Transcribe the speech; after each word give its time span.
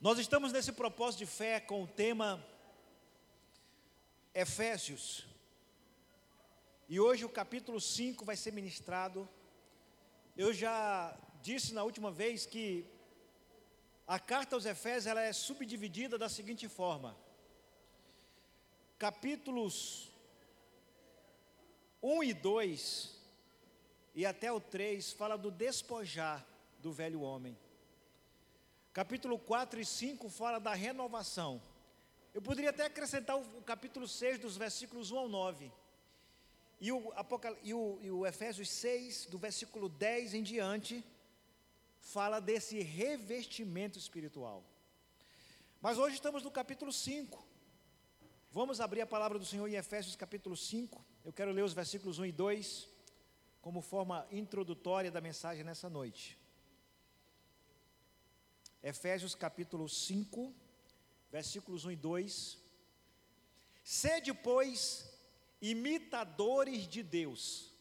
Nós 0.00 0.18
estamos 0.18 0.50
nesse 0.50 0.72
propósito 0.72 1.18
de 1.18 1.26
fé 1.26 1.60
com 1.60 1.82
o 1.82 1.86
tema 1.86 2.42
Efésios. 4.32 5.26
E 6.88 6.98
hoje 6.98 7.26
o 7.26 7.28
capítulo 7.28 7.78
5 7.78 8.24
vai 8.24 8.34
ser 8.34 8.50
ministrado. 8.50 9.28
Eu 10.34 10.54
já 10.54 11.14
disse 11.42 11.74
na 11.74 11.84
última 11.84 12.10
vez 12.10 12.46
que 12.46 12.86
a 14.06 14.18
carta 14.18 14.56
aos 14.56 14.64
Efésios 14.64 15.06
ela 15.06 15.20
é 15.20 15.34
subdividida 15.34 16.16
da 16.16 16.30
seguinte 16.30 16.66
forma: 16.66 17.14
capítulos 18.98 20.10
1 22.02 22.24
e 22.24 22.32
2 22.32 23.20
e 24.14 24.24
até 24.24 24.50
o 24.50 24.62
3 24.62 25.12
fala 25.12 25.36
do 25.36 25.50
despojar 25.50 26.42
do 26.78 26.90
velho 26.90 27.20
homem. 27.20 27.54
Capítulo 28.92 29.38
4 29.38 29.80
e 29.80 29.84
5 29.84 30.28
fala 30.28 30.58
da 30.58 30.74
renovação. 30.74 31.62
Eu 32.34 32.42
poderia 32.42 32.70
até 32.70 32.86
acrescentar 32.86 33.38
o, 33.38 33.62
capítulo 33.62 34.08
6, 34.08 34.40
dos 34.40 34.56
versículos 34.56 35.12
1 35.12 35.18
ao 35.18 35.28
9. 35.28 35.70
E 36.80 36.90
o, 36.90 37.12
Apocal... 37.14 37.56
e, 37.62 37.72
o, 37.72 38.00
e 38.02 38.10
o 38.10 38.26
Efésios 38.26 38.68
6, 38.68 39.26
do 39.26 39.38
versículo 39.38 39.88
10 39.88 40.34
em 40.34 40.42
diante, 40.42 41.04
fala 42.00 42.40
desse 42.40 42.80
revestimento 42.80 43.96
espiritual. 43.96 44.64
Mas 45.80 45.96
hoje 45.96 46.16
estamos 46.16 46.42
no 46.42 46.50
capítulo 46.50 46.92
5. 46.92 47.46
Vamos 48.50 48.80
abrir 48.80 49.02
a 49.02 49.06
palavra 49.06 49.38
do 49.38 49.46
Senhor 49.46 49.68
em 49.68 49.76
Efésios 49.76 50.16
capítulo 50.16 50.56
5. 50.56 51.04
Eu 51.24 51.32
quero 51.32 51.52
ler 51.52 51.62
os 51.62 51.72
versículos 51.72 52.18
1 52.18 52.26
e 52.26 52.32
2 52.32 52.88
como 53.62 53.80
forma 53.80 54.26
introdutória 54.32 55.12
da 55.12 55.20
mensagem 55.20 55.62
nessa 55.62 55.88
noite. 55.88 56.39
Efésios 58.82 59.34
capítulo 59.34 59.88
5, 59.88 60.54
versículos 61.30 61.84
1 61.84 61.90
e 61.90 61.96
2. 61.96 62.58
Sede, 63.84 64.32
pois, 64.32 65.06
imitadores 65.60 66.88
de 66.88 67.02
Deus, 67.02 67.72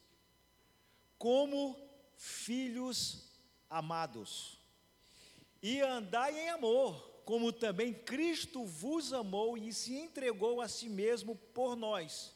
como 1.18 1.78
filhos 2.18 3.30
amados, 3.70 4.60
e 5.62 5.80
andai 5.80 6.38
em 6.38 6.50
amor, 6.50 7.22
como 7.24 7.54
também 7.54 7.94
Cristo 7.94 8.66
vos 8.66 9.14
amou 9.14 9.58
e 9.58 9.72
se 9.72 9.96
entregou 9.96 10.60
a 10.60 10.68
si 10.68 10.90
mesmo 10.90 11.36
por 11.54 11.78
nós, 11.78 12.36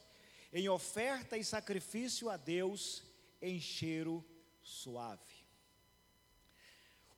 em 0.54 0.70
oferta 0.70 1.38
e 1.38 1.44
sacrifício 1.44 2.30
a 2.30 2.38
Deus 2.38 3.04
em 3.42 3.60
cheiro 3.60 4.24
suave. 4.62 5.43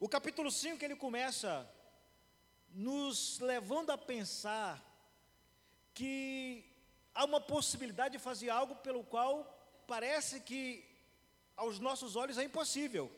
O 0.06 0.08
capítulo 0.08 0.52
5 0.52 0.86
ele 0.86 0.96
começa 0.96 1.68
nos 2.70 3.40
levando 3.40 3.90
a 3.90 3.98
pensar 3.98 4.80
que 5.96 6.64
há 7.12 7.26
uma 7.26 7.42
possibilidade 7.42 8.16
de 8.16 8.24
fazer 8.24 8.52
algo 8.52 8.76
pelo 8.76 9.04
qual 9.04 9.34
parece 9.88 10.42
que 10.42 10.88
aos 11.58 11.80
nossos 11.80 12.16
olhos 12.16 12.38
é 12.38 12.44
impossível. 12.44 13.12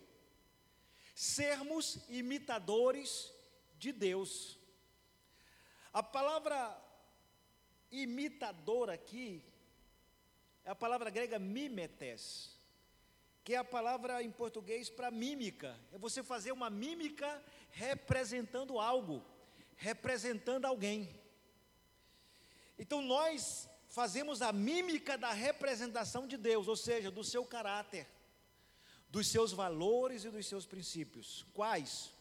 Sermos 1.13 1.99
imitadores 2.07 3.33
de 3.77 3.91
Deus. 3.91 4.57
A 5.91 6.01
palavra 6.01 6.57
imitador 7.91 8.89
aqui 8.89 9.43
é 10.63 10.69
a 10.69 10.75
palavra 10.75 11.09
grega 11.09 11.37
mimetes 11.37 12.56
que 13.47 13.53
é 13.53 13.57
a 13.57 13.63
palavra 13.63 14.21
em 14.21 14.29
português 14.29 14.89
para 14.89 15.09
mímica. 15.09 15.79
É 15.93 15.97
você 15.97 16.21
fazer 16.21 16.51
uma 16.51 16.69
mímica 16.69 17.41
representando 17.71 18.77
algo, 18.77 19.23
representando 19.77 20.65
alguém. 20.65 21.17
Então 22.77 23.01
nós 23.01 23.69
fazemos 23.87 24.41
a 24.41 24.51
mímica 24.51 25.17
da 25.17 25.31
representação 25.31 26.27
de 26.27 26.35
Deus, 26.35 26.67
ou 26.67 26.75
seja, 26.75 27.09
do 27.09 27.23
seu 27.23 27.45
caráter, 27.45 28.05
dos 29.09 29.27
seus 29.29 29.53
valores 29.53 30.25
e 30.25 30.29
dos 30.29 30.45
seus 30.45 30.65
princípios. 30.65 31.45
Quais? 31.53 32.11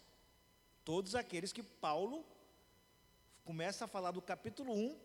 Todos 0.84 1.16
aqueles 1.16 1.52
que 1.52 1.64
Paulo 1.64 2.24
começa 3.44 3.86
a 3.86 3.88
falar 3.88 4.12
do 4.12 4.22
capítulo 4.22 4.72
1 4.72 4.96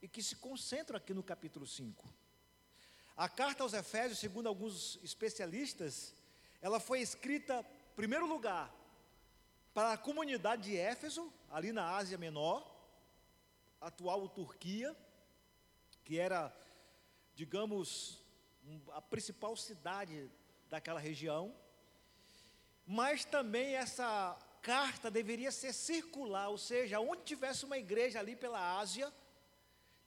e 0.00 0.06
que 0.06 0.22
se 0.22 0.36
concentram 0.36 0.98
aqui 0.98 1.12
no 1.12 1.24
capítulo 1.24 1.66
5. 1.66 2.23
A 3.16 3.28
carta 3.28 3.62
aos 3.62 3.72
Efésios, 3.72 4.18
segundo 4.18 4.48
alguns 4.48 4.98
especialistas, 5.02 6.12
ela 6.60 6.80
foi 6.80 7.00
escrita, 7.00 7.64
em 7.92 7.94
primeiro 7.94 8.26
lugar, 8.26 8.74
para 9.72 9.92
a 9.92 9.98
comunidade 9.98 10.62
de 10.62 10.76
Éfeso, 10.76 11.32
ali 11.48 11.72
na 11.72 11.94
Ásia 11.94 12.18
Menor, 12.18 12.68
atual 13.80 14.28
Turquia, 14.28 14.96
que 16.04 16.18
era, 16.18 16.52
digamos, 17.36 18.20
a 18.92 19.00
principal 19.00 19.56
cidade 19.56 20.28
daquela 20.68 20.98
região. 20.98 21.54
Mas 22.84 23.24
também 23.24 23.76
essa 23.76 24.36
carta 24.60 25.08
deveria 25.08 25.52
ser 25.52 25.72
circular, 25.72 26.48
ou 26.48 26.58
seja, 26.58 26.98
onde 26.98 27.22
tivesse 27.22 27.64
uma 27.64 27.78
igreja 27.78 28.18
ali 28.18 28.34
pela 28.34 28.78
Ásia, 28.78 29.12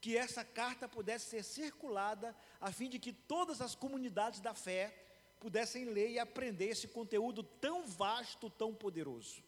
que 0.08 0.16
essa 0.16 0.42
carta 0.42 0.88
pudesse 0.88 1.26
ser 1.32 1.44
circulada, 1.44 2.34
a 2.62 2.72
fim 2.72 2.88
de 2.88 2.98
que 2.98 3.12
todas 3.12 3.60
as 3.60 3.76
comunidades 3.76 4.40
da 4.40 4.54
fé 4.54 4.96
pudessem 5.38 5.84
ler 5.84 6.12
e 6.12 6.18
aprender 6.18 6.70
esse 6.70 6.88
conteúdo 6.88 7.44
tão 7.44 7.86
vasto, 7.86 8.50
tão 8.50 8.74
poderoso. 8.74 9.44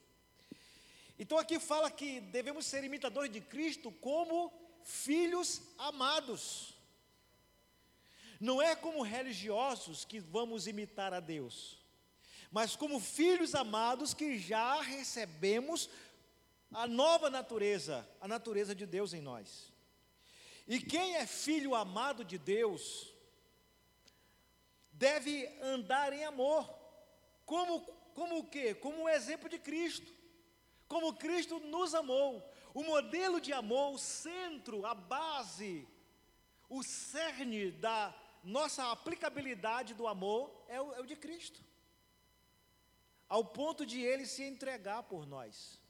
Então 1.17 1.37
aqui 1.37 1.61
fala 1.61 1.89
que 1.89 2.19
devemos 2.19 2.65
ser 2.65 2.83
imitadores 2.83 3.31
de 3.31 3.39
Cristo 3.39 3.89
como 3.89 4.51
filhos 4.83 5.61
amados. 5.77 6.73
Não 8.37 8.61
é 8.61 8.75
como 8.75 9.01
religiosos 9.01 10.03
que 10.03 10.19
vamos 10.19 10.67
imitar 10.67 11.13
a 11.13 11.21
Deus, 11.21 11.79
mas 12.51 12.75
como 12.75 12.99
filhos 12.99 13.55
amados 13.55 14.13
que 14.13 14.37
já 14.37 14.81
recebemos 14.81 15.89
a 16.69 16.85
nova 16.85 17.29
natureza, 17.29 18.05
a 18.19 18.27
natureza 18.27 18.75
de 18.75 18.85
Deus 18.85 19.13
em 19.13 19.21
nós. 19.21 19.68
E 20.69 20.79
quem 20.79 21.15
é 21.15 21.25
filho 21.25 21.73
amado 21.73 22.23
de 22.23 22.37
Deus, 22.37 23.11
deve 24.91 25.47
andar 25.63 26.13
em 26.13 26.23
amor. 26.23 26.63
Como, 27.43 27.81
como 28.13 28.37
o 28.37 28.47
quê? 28.47 28.75
Como 28.75 29.01
um 29.01 29.09
exemplo 29.09 29.49
de 29.49 29.57
Cristo. 29.57 30.13
Como 30.87 31.15
Cristo 31.15 31.59
nos 31.59 31.95
amou. 31.95 32.47
O 32.71 32.83
modelo 32.83 33.41
de 33.41 33.51
amor, 33.51 33.95
o 33.95 33.97
centro, 33.97 34.85
a 34.85 34.93
base, 34.93 35.87
o 36.69 36.83
cerne 36.83 37.71
da 37.71 38.15
nossa 38.43 38.91
aplicabilidade 38.91 39.95
do 39.95 40.07
amor 40.07 40.65
é 40.67 40.79
o, 40.79 40.93
é 40.93 40.99
o 40.99 41.05
de 41.07 41.15
Cristo. 41.15 41.65
Ao 43.27 43.43
ponto 43.43 43.87
de 43.87 43.99
ele 43.99 44.27
se 44.27 44.43
entregar 44.43 45.01
por 45.01 45.25
nós. 45.25 45.81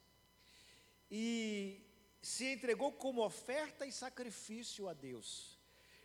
E 1.12 1.82
se 2.22 2.46
entregou 2.46 2.92
como 2.92 3.24
oferta 3.24 3.86
e 3.86 3.92
sacrifício 3.92 4.90
a 4.90 4.94
Deus. 4.94 5.58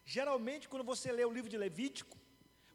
Geralmente, 0.04 0.68
quando 0.68 0.84
você 0.84 1.10
lê 1.10 1.24
o 1.24 1.32
livro 1.32 1.50
de 1.50 1.56
Levítico, 1.56 2.16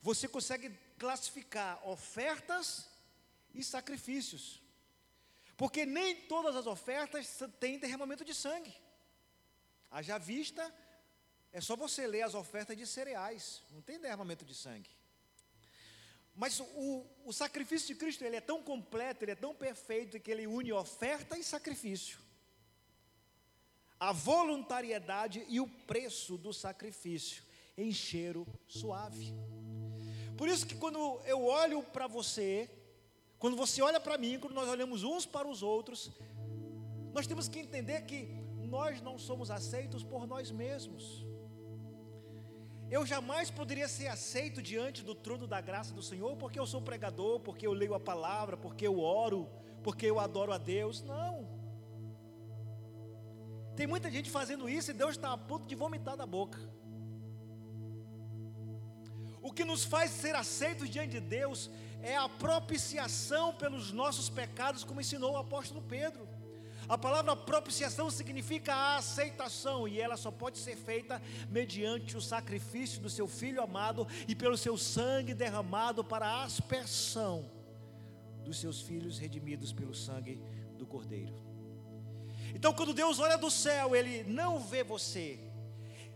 você 0.01 0.27
consegue 0.27 0.69
classificar 0.97 1.87
ofertas 1.87 2.89
e 3.53 3.63
sacrifícios. 3.63 4.61
Porque 5.55 5.85
nem 5.85 6.15
todas 6.15 6.55
as 6.55 6.67
ofertas 6.67 7.37
têm 7.59 7.79
derramamento 7.79 8.25
de 8.25 8.33
sangue. 8.33 8.73
Haja 9.91 10.17
vista, 10.17 10.73
é 11.51 11.61
só 11.61 11.75
você 11.75 12.07
ler 12.07 12.21
as 12.21 12.35
ofertas 12.35 12.77
de 12.77 12.85
cereais, 12.85 13.61
não 13.71 13.81
tem 13.81 13.99
derramamento 13.99 14.45
de 14.45 14.55
sangue. 14.55 14.89
Mas 16.35 16.59
o, 16.59 17.05
o 17.25 17.33
sacrifício 17.33 17.87
de 17.87 17.95
Cristo 17.95 18.23
ele 18.23 18.37
é 18.37 18.41
tão 18.41 18.63
completo, 18.63 19.23
ele 19.23 19.31
é 19.31 19.35
tão 19.35 19.53
perfeito 19.53 20.19
que 20.19 20.31
ele 20.31 20.47
une 20.47 20.71
oferta 20.71 21.37
e 21.37 21.43
sacrifício 21.43 22.28
a 23.99 24.11
voluntariedade 24.11 25.45
e 25.49 25.59
o 25.59 25.67
preço 25.67 26.37
do 26.37 26.53
sacrifício 26.53 27.43
em 27.77 27.91
cheiro 27.91 28.47
suave. 28.67 29.33
Por 30.37 30.47
isso 30.47 30.65
que 30.65 30.75
quando 30.75 31.19
eu 31.25 31.45
olho 31.45 31.83
para 31.83 32.07
você, 32.07 32.69
quando 33.37 33.57
você 33.57 33.81
olha 33.81 33.99
para 33.99 34.17
mim, 34.17 34.39
quando 34.39 34.53
nós 34.53 34.69
olhamos 34.69 35.03
uns 35.03 35.25
para 35.25 35.47
os 35.47 35.61
outros, 35.61 36.11
nós 37.13 37.27
temos 37.27 37.49
que 37.49 37.59
entender 37.59 38.01
que 38.03 38.39
nós 38.57 39.01
não 39.01 39.17
somos 39.17 39.51
aceitos 39.51 40.03
por 40.03 40.25
nós 40.25 40.49
mesmos. 40.49 41.25
Eu 42.89 43.05
jamais 43.05 43.51
poderia 43.51 43.87
ser 43.87 44.07
aceito 44.07 44.61
diante 44.61 45.03
do 45.03 45.13
trono 45.13 45.45
da 45.45 45.59
graça 45.59 45.93
do 45.93 46.01
Senhor 46.01 46.35
porque 46.37 46.59
eu 46.59 46.65
sou 46.65 46.81
pregador, 46.81 47.39
porque 47.41 47.67
eu 47.67 47.73
leio 47.73 47.93
a 47.93 47.99
palavra, 47.99 48.55
porque 48.55 48.87
eu 48.87 48.99
oro, 48.99 49.47
porque 49.83 50.05
eu 50.05 50.19
adoro 50.19 50.53
a 50.53 50.57
Deus. 50.57 51.01
Não. 51.01 51.58
Tem 53.79 53.87
muita 53.87 54.11
gente 54.11 54.29
fazendo 54.29 54.67
isso 54.67 54.91
e 54.91 54.93
Deus 54.93 55.11
está 55.11 55.31
a 55.31 55.37
ponto 55.37 55.65
de 55.65 55.73
vomitar 55.73 56.17
da 56.17 56.25
boca. 56.25 56.59
O 59.41 59.53
que 59.53 59.63
nos 59.63 59.85
faz 59.85 60.11
ser 60.11 60.35
aceitos 60.35 60.89
diante 60.89 61.11
de 61.11 61.21
Deus 61.21 61.71
é 62.01 62.17
a 62.17 62.27
propiciação 62.27 63.53
pelos 63.53 63.93
nossos 63.93 64.29
pecados, 64.29 64.83
como 64.83 64.99
ensinou 64.99 65.31
o 65.31 65.37
apóstolo 65.37 65.81
Pedro. 65.81 66.27
A 66.89 66.97
palavra 66.97 67.37
propiciação 67.37 68.11
significa 68.11 68.75
a 68.75 68.97
aceitação 68.97 69.87
e 69.87 69.97
ela 70.01 70.17
só 70.17 70.29
pode 70.29 70.57
ser 70.57 70.75
feita 70.75 71.21
mediante 71.49 72.17
o 72.17 72.21
sacrifício 72.21 72.99
do 72.99 73.09
seu 73.09 73.29
filho 73.29 73.63
amado 73.63 74.05
e 74.27 74.35
pelo 74.35 74.57
seu 74.57 74.77
sangue 74.77 75.33
derramado 75.33 76.03
para 76.03 76.27
a 76.27 76.43
aspersão 76.43 77.49
dos 78.43 78.59
seus 78.59 78.81
filhos 78.81 79.17
redimidos 79.17 79.71
pelo 79.71 79.95
sangue 79.95 80.37
do 80.77 80.85
Cordeiro. 80.85 81.48
Então, 82.53 82.73
quando 82.73 82.93
Deus 82.93 83.19
olha 83.19 83.37
do 83.37 83.49
céu, 83.49 83.95
Ele 83.95 84.23
não 84.23 84.59
vê 84.59 84.83
você. 84.83 85.39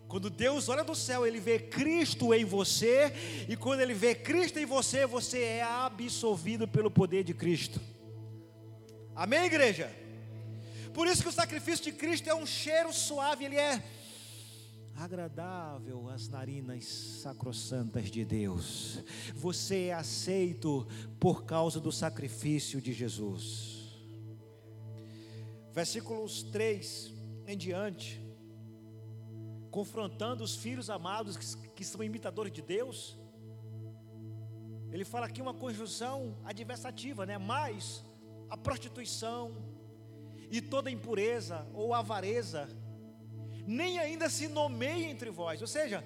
Quando 0.07 0.29
Deus 0.29 0.69
olha 0.69 0.83
do 0.83 0.95
céu, 0.95 1.25
Ele 1.25 1.39
vê 1.39 1.57
Cristo 1.59 2.33
em 2.33 2.45
você. 2.45 3.13
E 3.49 3.55
quando 3.55 3.81
Ele 3.81 3.93
vê 3.93 4.13
Cristo 4.13 4.59
em 4.59 4.65
você, 4.65 5.05
você 5.05 5.41
é 5.41 5.63
absolvido 5.63 6.67
pelo 6.67 6.91
poder 6.91 7.23
de 7.23 7.33
Cristo. 7.33 7.79
Amém, 9.15 9.45
igreja? 9.45 9.93
Por 10.93 11.07
isso 11.07 11.23
que 11.23 11.29
o 11.29 11.31
sacrifício 11.31 11.85
de 11.85 11.91
Cristo 11.91 12.29
é 12.29 12.35
um 12.35 12.45
cheiro 12.45 12.93
suave, 12.93 13.45
ele 13.45 13.55
é 13.55 13.83
agradável 14.95 16.07
às 16.09 16.27
narinas 16.27 16.85
sacrossantas 16.85 18.11
de 18.11 18.23
Deus. 18.23 19.03
Você 19.33 19.85
é 19.85 19.93
aceito 19.93 20.87
por 21.19 21.45
causa 21.45 21.79
do 21.79 21.91
sacrifício 21.91 22.79
de 22.79 22.93
Jesus. 22.93 23.82
Versículos 25.73 26.43
3 26.43 27.13
em 27.47 27.57
diante, 27.57 28.23
confrontando 29.71 30.43
os 30.43 30.55
filhos 30.55 30.89
amados 30.89 31.35
que, 31.35 31.67
que 31.69 31.83
são 31.83 32.03
imitadores 32.03 32.53
de 32.53 32.61
Deus. 32.61 33.17
Ele 34.91 35.03
fala 35.03 35.25
aqui 35.25 35.41
uma 35.41 35.53
conjunção 35.53 36.37
adversativa, 36.45 37.25
né? 37.25 37.37
Mas 37.37 38.05
a 38.49 38.55
prostituição, 38.55 39.51
e 40.51 40.61
toda 40.61 40.91
impureza 40.91 41.67
ou 41.73 41.95
avareza, 41.95 42.69
nem 43.65 43.97
ainda 43.97 44.29
se 44.29 44.47
nomeia 44.47 45.09
entre 45.09 45.31
vós. 45.31 45.59
Ou 45.59 45.67
seja, 45.67 46.03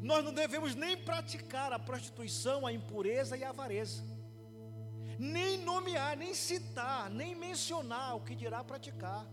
nós 0.00 0.24
não 0.24 0.34
devemos 0.34 0.74
nem 0.74 0.96
praticar 0.96 1.72
a 1.72 1.78
prostituição, 1.78 2.66
a 2.66 2.72
impureza 2.72 3.36
e 3.36 3.44
a 3.44 3.50
avareza, 3.50 4.02
nem 5.18 5.58
nomear, 5.64 6.16
nem 6.16 6.34
citar, 6.34 7.10
nem 7.10 7.34
mencionar 7.34 8.16
o 8.16 8.20
que 8.20 8.34
dirá 8.34 8.62
praticar. 8.62 9.26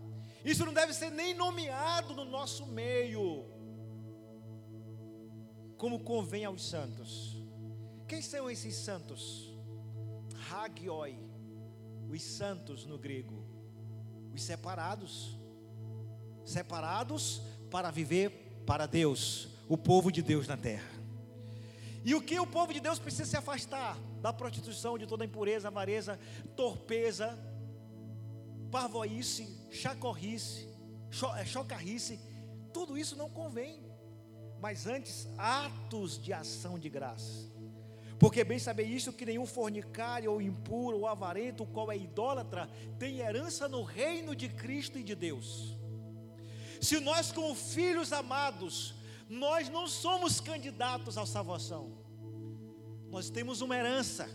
Isso 0.44 0.64
não 0.64 0.72
deve 0.72 0.92
ser 0.92 1.10
nem 1.10 1.34
nomeado 1.34 2.14
no 2.14 2.24
nosso 2.24 2.66
meio, 2.66 3.44
como 5.76 6.00
convém 6.00 6.44
aos 6.44 6.68
santos. 6.68 7.42
Quem 8.08 8.20
são 8.22 8.50
esses 8.50 8.74
santos? 8.76 9.54
Hagioi, 10.50 11.18
os 12.08 12.22
santos 12.22 12.84
no 12.86 12.98
grego 12.98 13.46
os 14.36 14.42
separados, 14.42 15.34
separados 16.44 17.40
para 17.70 17.90
viver 17.90 18.62
para 18.66 18.86
Deus, 18.86 19.48
o 19.66 19.78
povo 19.78 20.12
de 20.12 20.20
Deus 20.20 20.46
na 20.46 20.58
terra. 20.58 20.90
E 22.04 22.14
o 22.14 22.20
que 22.20 22.38
o 22.38 22.46
povo 22.46 22.72
de 22.72 22.78
Deus 22.78 22.98
precisa 22.98 23.30
se 23.30 23.36
afastar 23.36 23.98
da 24.20 24.32
prostituição, 24.32 24.98
de 24.98 25.06
toda 25.06 25.24
impureza, 25.24 25.68
avareza, 25.68 26.18
torpeza, 26.54 27.38
parvoíce, 28.70 29.56
chacorrice, 29.70 30.68
é, 31.36 31.44
chocarrice, 31.44 32.20
tudo 32.72 32.98
isso 32.98 33.16
não 33.16 33.30
convém, 33.30 33.80
mas 34.60 34.86
antes 34.86 35.28
atos 35.38 36.20
de 36.20 36.32
ação 36.32 36.78
de 36.78 36.88
graça. 36.88 37.46
Porque 38.18 38.42
bem 38.44 38.58
saber 38.58 38.84
isso 38.84 39.12
que 39.12 39.26
nenhum 39.26 39.46
fornicário 39.46 40.32
ou 40.32 40.40
impuro 40.40 41.00
ou 41.00 41.06
avarento, 41.06 41.64
o 41.64 41.66
qual 41.66 41.92
é 41.92 41.96
idólatra, 41.96 42.68
tem 42.98 43.18
herança 43.18 43.68
no 43.68 43.82
reino 43.82 44.34
de 44.34 44.48
Cristo 44.48 44.98
e 44.98 45.02
de 45.02 45.14
Deus. 45.14 45.76
Se 46.80 46.98
nós 46.98 47.30
como 47.30 47.54
filhos 47.54 48.12
amados, 48.12 48.94
nós 49.28 49.68
não 49.68 49.86
somos 49.86 50.40
candidatos 50.40 51.18
à 51.18 51.26
salvação. 51.26 52.05
Nós 53.10 53.30
temos 53.30 53.60
uma 53.60 53.76
herança. 53.76 54.28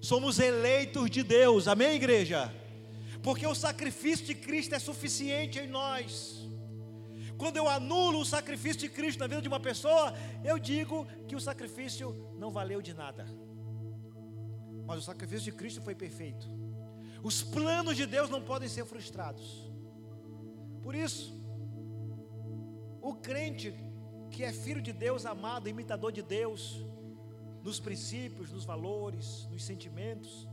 Somos 0.00 0.38
eleitos 0.38 1.10
de 1.10 1.22
Deus. 1.22 1.68
Amém, 1.68 1.96
igreja? 1.96 2.52
Porque 3.22 3.46
o 3.46 3.54
sacrifício 3.54 4.26
de 4.26 4.34
Cristo 4.34 4.74
é 4.74 4.78
suficiente 4.78 5.58
em 5.58 5.68
nós. 5.68 6.48
Quando 7.36 7.56
eu 7.56 7.68
anulo 7.68 8.20
o 8.20 8.24
sacrifício 8.24 8.80
de 8.80 8.88
Cristo 8.88 9.20
na 9.20 9.26
vida 9.26 9.40
de 9.40 9.48
uma 9.48 9.60
pessoa, 9.60 10.14
eu 10.44 10.58
digo 10.58 11.06
que 11.26 11.36
o 11.36 11.40
sacrifício 11.40 12.34
não 12.38 12.50
valeu 12.50 12.82
de 12.82 12.92
nada. 12.92 13.26
Mas 14.86 14.98
o 14.98 15.02
sacrifício 15.02 15.50
de 15.50 15.52
Cristo 15.52 15.80
foi 15.80 15.94
perfeito. 15.94 16.46
Os 17.22 17.42
planos 17.42 17.96
de 17.96 18.06
Deus 18.06 18.28
não 18.30 18.42
podem 18.42 18.68
ser 18.68 18.84
frustrados. 18.84 19.70
Por 20.82 20.94
isso, 20.94 21.34
o 23.00 23.14
crente 23.14 23.74
que 24.30 24.44
é 24.44 24.52
filho 24.52 24.80
de 24.80 24.92
Deus, 24.92 25.26
amado, 25.26 25.68
imitador 25.68 26.12
de 26.12 26.22
Deus, 26.22 26.84
nos 27.62 27.78
princípios, 27.78 28.50
nos 28.50 28.64
valores, 28.64 29.46
nos 29.50 29.64
sentimentos, 29.64 30.48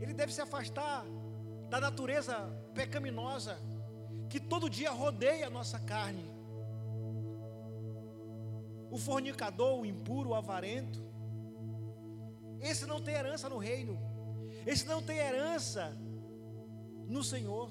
ele 0.00 0.14
deve 0.14 0.32
se 0.32 0.40
afastar 0.40 1.04
da 1.68 1.80
natureza 1.80 2.34
pecaminosa 2.74 3.58
que 4.28 4.40
todo 4.40 4.70
dia 4.70 4.90
rodeia 4.90 5.48
a 5.48 5.50
nossa 5.50 5.78
carne. 5.78 6.24
O 8.90 8.96
fornicador, 8.96 9.80
o 9.80 9.86
impuro, 9.86 10.30
o 10.30 10.34
avarento, 10.34 11.02
esse 12.60 12.86
não 12.86 13.00
tem 13.00 13.14
herança 13.14 13.48
no 13.48 13.58
reino, 13.58 13.98
esse 14.66 14.86
não 14.86 15.02
tem 15.02 15.18
herança 15.18 15.96
no 17.06 17.22
Senhor. 17.24 17.70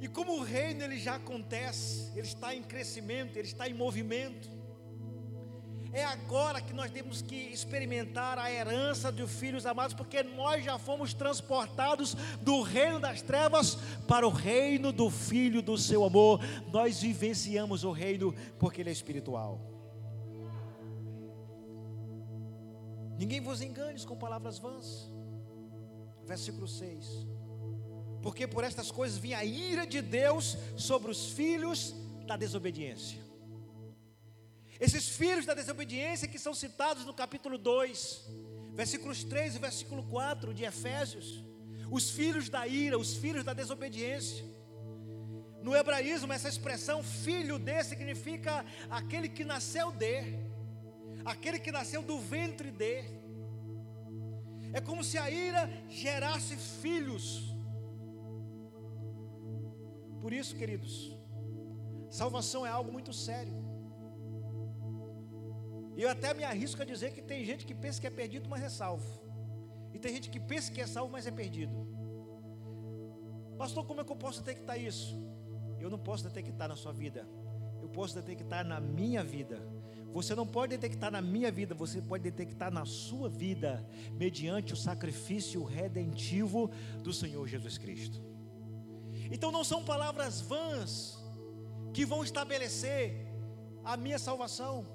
E 0.00 0.08
como 0.08 0.38
o 0.38 0.42
reino 0.42 0.82
ele 0.82 0.98
já 0.98 1.16
acontece, 1.16 2.10
ele 2.12 2.26
está 2.26 2.54
em 2.54 2.62
crescimento, 2.62 3.36
ele 3.36 3.48
está 3.48 3.68
em 3.68 3.74
movimento. 3.74 4.48
É 5.94 6.04
agora 6.04 6.60
que 6.60 6.72
nós 6.72 6.90
temos 6.90 7.22
que 7.22 7.36
experimentar 7.36 8.36
a 8.36 8.50
herança 8.50 9.12
dos 9.12 9.30
filhos 9.30 9.64
amados, 9.64 9.94
porque 9.94 10.24
nós 10.24 10.64
já 10.64 10.76
fomos 10.76 11.14
transportados 11.14 12.14
do 12.40 12.62
reino 12.62 12.98
das 12.98 13.22
trevas 13.22 13.76
para 14.08 14.26
o 14.26 14.30
reino 14.30 14.90
do 14.90 15.08
Filho 15.08 15.62
do 15.62 15.78
seu 15.78 16.02
amor. 16.02 16.40
Nós 16.72 17.00
vivenciamos 17.00 17.84
o 17.84 17.92
reino 17.92 18.34
porque 18.58 18.80
ele 18.80 18.90
é 18.90 18.92
espiritual. 18.92 19.60
Ninguém 23.16 23.40
vos 23.40 23.62
engane 23.62 24.04
com 24.04 24.16
palavras 24.16 24.58
vãs. 24.58 25.08
Versículo 26.24 26.66
6. 26.66 27.24
Porque 28.20 28.48
por 28.48 28.64
estas 28.64 28.90
coisas 28.90 29.16
vinha 29.16 29.38
a 29.38 29.44
ira 29.44 29.86
de 29.86 30.02
Deus 30.02 30.58
sobre 30.76 31.12
os 31.12 31.26
filhos 31.30 31.94
da 32.26 32.36
desobediência. 32.36 33.23
Esses 34.80 35.08
filhos 35.08 35.46
da 35.46 35.54
desobediência 35.54 36.26
que 36.26 36.38
são 36.38 36.52
citados 36.52 37.04
no 37.04 37.14
capítulo 37.14 37.56
2, 37.56 38.24
versículos 38.72 39.22
3 39.22 39.56
e 39.56 39.58
versículo 39.58 40.02
4 40.04 40.52
de 40.52 40.64
Efésios, 40.64 41.44
os 41.90 42.10
filhos 42.10 42.48
da 42.48 42.66
ira, 42.66 42.98
os 42.98 43.14
filhos 43.14 43.44
da 43.44 43.52
desobediência. 43.52 44.44
No 45.62 45.74
hebraísmo, 45.74 46.32
essa 46.32 46.48
expressão 46.48 47.02
filho 47.02 47.58
de 47.58 47.82
significa 47.84 48.64
aquele 48.90 49.28
que 49.28 49.44
nasceu 49.44 49.92
de, 49.92 50.24
aquele 51.24 51.58
que 51.58 51.72
nasceu 51.72 52.02
do 52.02 52.18
ventre 52.18 52.70
de. 52.70 53.04
É 54.72 54.80
como 54.80 55.04
se 55.04 55.16
a 55.16 55.30
ira 55.30 55.70
gerasse 55.88 56.56
filhos. 56.82 57.54
Por 60.20 60.32
isso, 60.32 60.56
queridos, 60.56 61.16
salvação 62.10 62.66
é 62.66 62.70
algo 62.70 62.90
muito 62.90 63.12
sério. 63.12 63.63
E 65.96 66.02
eu 66.02 66.10
até 66.10 66.34
me 66.34 66.44
arrisco 66.44 66.82
a 66.82 66.84
dizer 66.84 67.12
que 67.12 67.22
tem 67.22 67.44
gente 67.44 67.64
que 67.64 67.74
pensa 67.74 68.00
que 68.00 68.06
é 68.06 68.10
perdido, 68.10 68.48
mas 68.48 68.62
é 68.62 68.68
salvo. 68.68 69.20
E 69.92 69.98
tem 69.98 70.12
gente 70.12 70.28
que 70.28 70.40
pensa 70.40 70.72
que 70.72 70.80
é 70.80 70.86
salvo, 70.86 71.12
mas 71.12 71.26
é 71.26 71.30
perdido. 71.30 71.86
Pastor, 73.56 73.86
como 73.86 74.00
é 74.00 74.04
que 74.04 74.10
eu 74.10 74.16
posso 74.16 74.42
detectar 74.42 74.78
isso? 74.80 75.16
Eu 75.78 75.88
não 75.88 75.98
posso 75.98 76.24
detectar 76.24 76.68
na 76.68 76.76
sua 76.76 76.92
vida. 76.92 77.28
Eu 77.80 77.88
posso 77.88 78.14
detectar 78.14 78.64
na 78.64 78.80
minha 78.80 79.22
vida. 79.22 79.62
Você 80.12 80.34
não 80.34 80.46
pode 80.46 80.76
detectar 80.76 81.10
na 81.10 81.20
minha 81.20 81.50
vida, 81.50 81.74
você 81.74 82.00
pode 82.00 82.22
detectar 82.22 82.72
na 82.72 82.84
sua 82.84 83.28
vida, 83.28 83.84
mediante 84.12 84.72
o 84.72 84.76
sacrifício 84.76 85.64
redentivo 85.64 86.70
do 87.02 87.12
Senhor 87.12 87.46
Jesus 87.48 87.76
Cristo. 87.78 88.22
Então 89.28 89.50
não 89.50 89.64
são 89.64 89.84
palavras 89.84 90.40
vãs 90.40 91.18
que 91.92 92.06
vão 92.06 92.22
estabelecer 92.22 93.26
a 93.84 93.96
minha 93.96 94.18
salvação. 94.18 94.86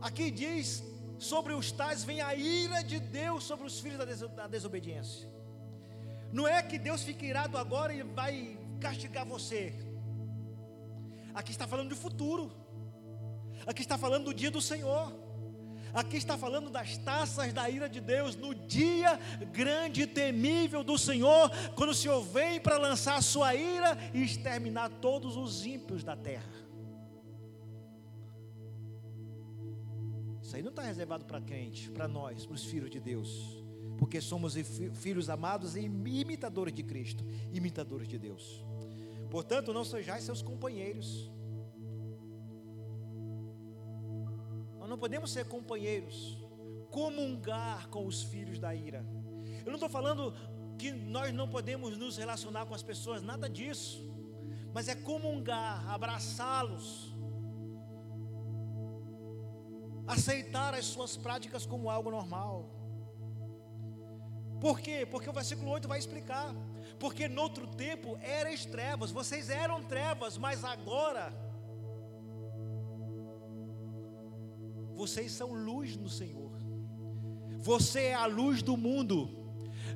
Aqui 0.00 0.30
diz: 0.30 0.82
sobre 1.18 1.52
os 1.52 1.72
tais 1.72 2.04
vem 2.04 2.20
a 2.20 2.34
ira 2.34 2.82
de 2.82 2.98
Deus 3.00 3.44
sobre 3.44 3.66
os 3.66 3.80
filhos 3.80 3.98
da 4.34 4.46
desobediência. 4.46 5.28
Não 6.32 6.46
é 6.46 6.62
que 6.62 6.78
Deus 6.78 7.02
fique 7.02 7.26
irado 7.26 7.56
agora 7.56 7.92
e 7.94 8.02
vai 8.02 8.58
castigar 8.80 9.24
você. 9.24 9.74
Aqui 11.34 11.50
está 11.50 11.66
falando 11.66 11.90
do 11.90 11.96
futuro. 11.96 12.52
Aqui 13.66 13.82
está 13.82 13.96
falando 13.96 14.24
do 14.24 14.34
dia 14.34 14.50
do 14.50 14.60
Senhor. 14.60 15.12
Aqui 15.94 16.18
está 16.18 16.36
falando 16.36 16.68
das 16.68 16.98
taças 16.98 17.54
da 17.54 17.70
ira 17.70 17.88
de 17.88 18.02
Deus 18.02 18.36
no 18.36 18.54
dia 18.54 19.18
grande 19.50 20.02
e 20.02 20.06
temível 20.06 20.84
do 20.84 20.98
Senhor, 20.98 21.50
quando 21.74 21.90
o 21.90 21.94
Senhor 21.94 22.20
vem 22.22 22.60
para 22.60 22.76
lançar 22.76 23.16
a 23.16 23.22
sua 23.22 23.54
ira 23.54 23.96
e 24.12 24.22
exterminar 24.22 24.90
todos 25.00 25.36
os 25.38 25.64
ímpios 25.64 26.04
da 26.04 26.14
terra. 26.14 26.65
Isso 30.56 30.60
aí 30.60 30.62
não 30.62 30.70
está 30.70 30.82
reservado 30.82 31.26
para 31.26 31.38
crente, 31.38 31.90
para 31.90 32.08
nós, 32.08 32.46
para 32.46 32.54
os 32.54 32.64
filhos 32.64 32.90
de 32.90 32.98
Deus, 32.98 33.62
porque 33.98 34.22
somos 34.22 34.54
filhos 34.94 35.28
amados 35.28 35.76
e 35.76 35.80
imitadores 35.80 36.72
de 36.72 36.82
Cristo, 36.82 37.22
imitadores 37.52 38.08
de 38.08 38.18
Deus. 38.18 38.64
Portanto, 39.30 39.74
não 39.74 39.84
sejais 39.84 40.24
seus 40.24 40.40
companheiros 40.40 41.30
Nós 44.86 44.88
não 44.88 44.98
podemos 44.98 45.32
ser 45.32 45.44
companheiros, 45.46 46.38
comungar 46.92 47.88
com 47.88 48.06
os 48.06 48.22
filhos 48.22 48.60
da 48.60 48.72
ira. 48.72 49.04
Eu 49.58 49.66
não 49.66 49.74
estou 49.74 49.88
falando 49.88 50.32
que 50.78 50.92
nós 50.92 51.34
não 51.34 51.48
podemos 51.48 51.98
nos 51.98 52.16
relacionar 52.16 52.66
com 52.66 52.72
as 52.72 52.84
pessoas, 52.84 53.20
nada 53.20 53.50
disso. 53.50 54.00
Mas 54.72 54.86
é 54.86 54.94
comungar, 54.94 55.90
abraçá-los, 55.90 57.12
aceitar 60.06 60.74
as 60.74 60.86
suas 60.86 61.16
práticas 61.16 61.66
como 61.66 61.90
algo 61.90 62.10
normal. 62.10 62.70
Por 64.60 64.80
quê? 64.80 65.06
Porque 65.10 65.28
o 65.28 65.32
versículo 65.32 65.70
8 65.70 65.86
vai 65.86 65.98
explicar. 65.98 66.54
Porque 66.98 67.28
no 67.28 67.42
outro 67.42 67.66
tempo 67.66 68.16
eram 68.20 68.56
trevas, 68.56 69.10
vocês 69.10 69.50
eram 69.50 69.82
trevas, 69.82 70.38
mas 70.38 70.64
agora 70.64 71.46
Vocês 74.96 75.30
são 75.30 75.52
luz 75.52 75.94
no 75.94 76.08
Senhor. 76.08 76.50
Você 77.58 78.04
é 78.04 78.14
a 78.14 78.24
luz 78.24 78.62
do 78.62 78.78
mundo. 78.78 79.45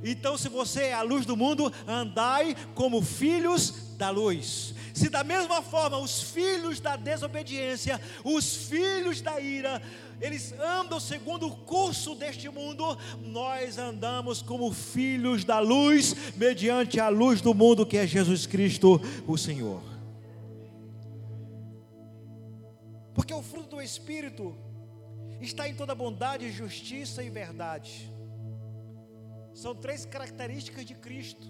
Então, 0.02 0.36
se 0.38 0.48
você 0.48 0.84
é 0.84 0.92
a 0.94 1.02
luz 1.02 1.26
do 1.26 1.36
mundo, 1.36 1.72
andai 1.86 2.56
como 2.74 3.02
filhos 3.02 3.96
da 3.96 4.10
luz. 4.10 4.74
Se 4.94 5.08
da 5.08 5.22
mesma 5.22 5.62
forma 5.62 5.98
os 5.98 6.22
filhos 6.22 6.80
da 6.80 6.96
desobediência, 6.96 8.00
os 8.24 8.54
filhos 8.54 9.20
da 9.20 9.38
ira, 9.40 9.80
eles 10.20 10.52
andam 10.52 10.98
segundo 10.98 11.46
o 11.46 11.56
curso 11.56 12.14
deste 12.14 12.48
mundo, 12.48 12.98
nós 13.22 13.78
andamos 13.78 14.42
como 14.42 14.72
filhos 14.72 15.44
da 15.44 15.58
luz, 15.58 16.14
mediante 16.36 16.98
a 16.98 17.08
luz 17.08 17.40
do 17.40 17.54
mundo 17.54 17.86
que 17.86 17.96
é 17.96 18.06
Jesus 18.06 18.46
Cristo, 18.46 19.00
o 19.26 19.36
Senhor. 19.36 19.82
Porque 23.14 23.34
o 23.34 23.42
fruto 23.42 23.76
do 23.76 23.82
Espírito 23.82 24.56
está 25.40 25.68
em 25.68 25.74
toda 25.74 25.94
bondade, 25.94 26.50
justiça 26.50 27.22
e 27.22 27.30
verdade. 27.30 28.10
São 29.54 29.74
três 29.74 30.04
características 30.04 30.84
de 30.84 30.94
Cristo: 30.94 31.46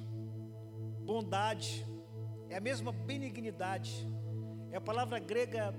bondade, 1.05 1.87
é 2.49 2.57
a 2.57 2.61
mesma 2.61 2.93
benignidade, 2.93 4.07
é 4.71 4.77
a 4.77 4.81
palavra 4.81 5.19
grega 5.19 5.75